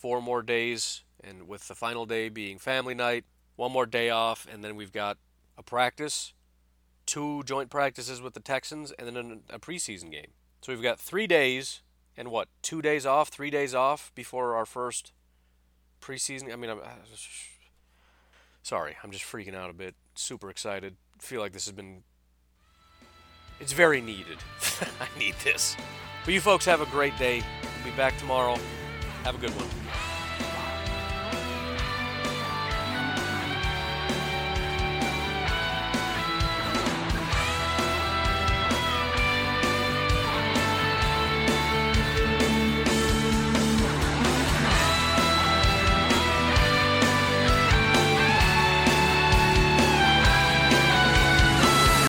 [0.00, 3.24] four more days, and with the final day being family night,
[3.56, 5.18] one more day off, and then we've got
[5.58, 6.32] a practice,
[7.04, 10.32] two joint practices with the Texans, and then a preseason game.
[10.62, 11.82] So we've got three days
[12.20, 15.12] and what, two days off, three days off before our first
[16.02, 16.52] preseason.
[16.52, 16.80] I mean, I'm
[18.62, 19.94] sorry, I'm just freaking out a bit.
[20.14, 20.96] Super excited.
[21.18, 22.02] Feel like this has been.
[23.58, 24.36] It's very needed.
[25.00, 25.76] I need this.
[26.26, 27.42] But you folks have a great day.
[27.62, 28.58] We'll be back tomorrow.
[29.24, 30.09] Have a good one.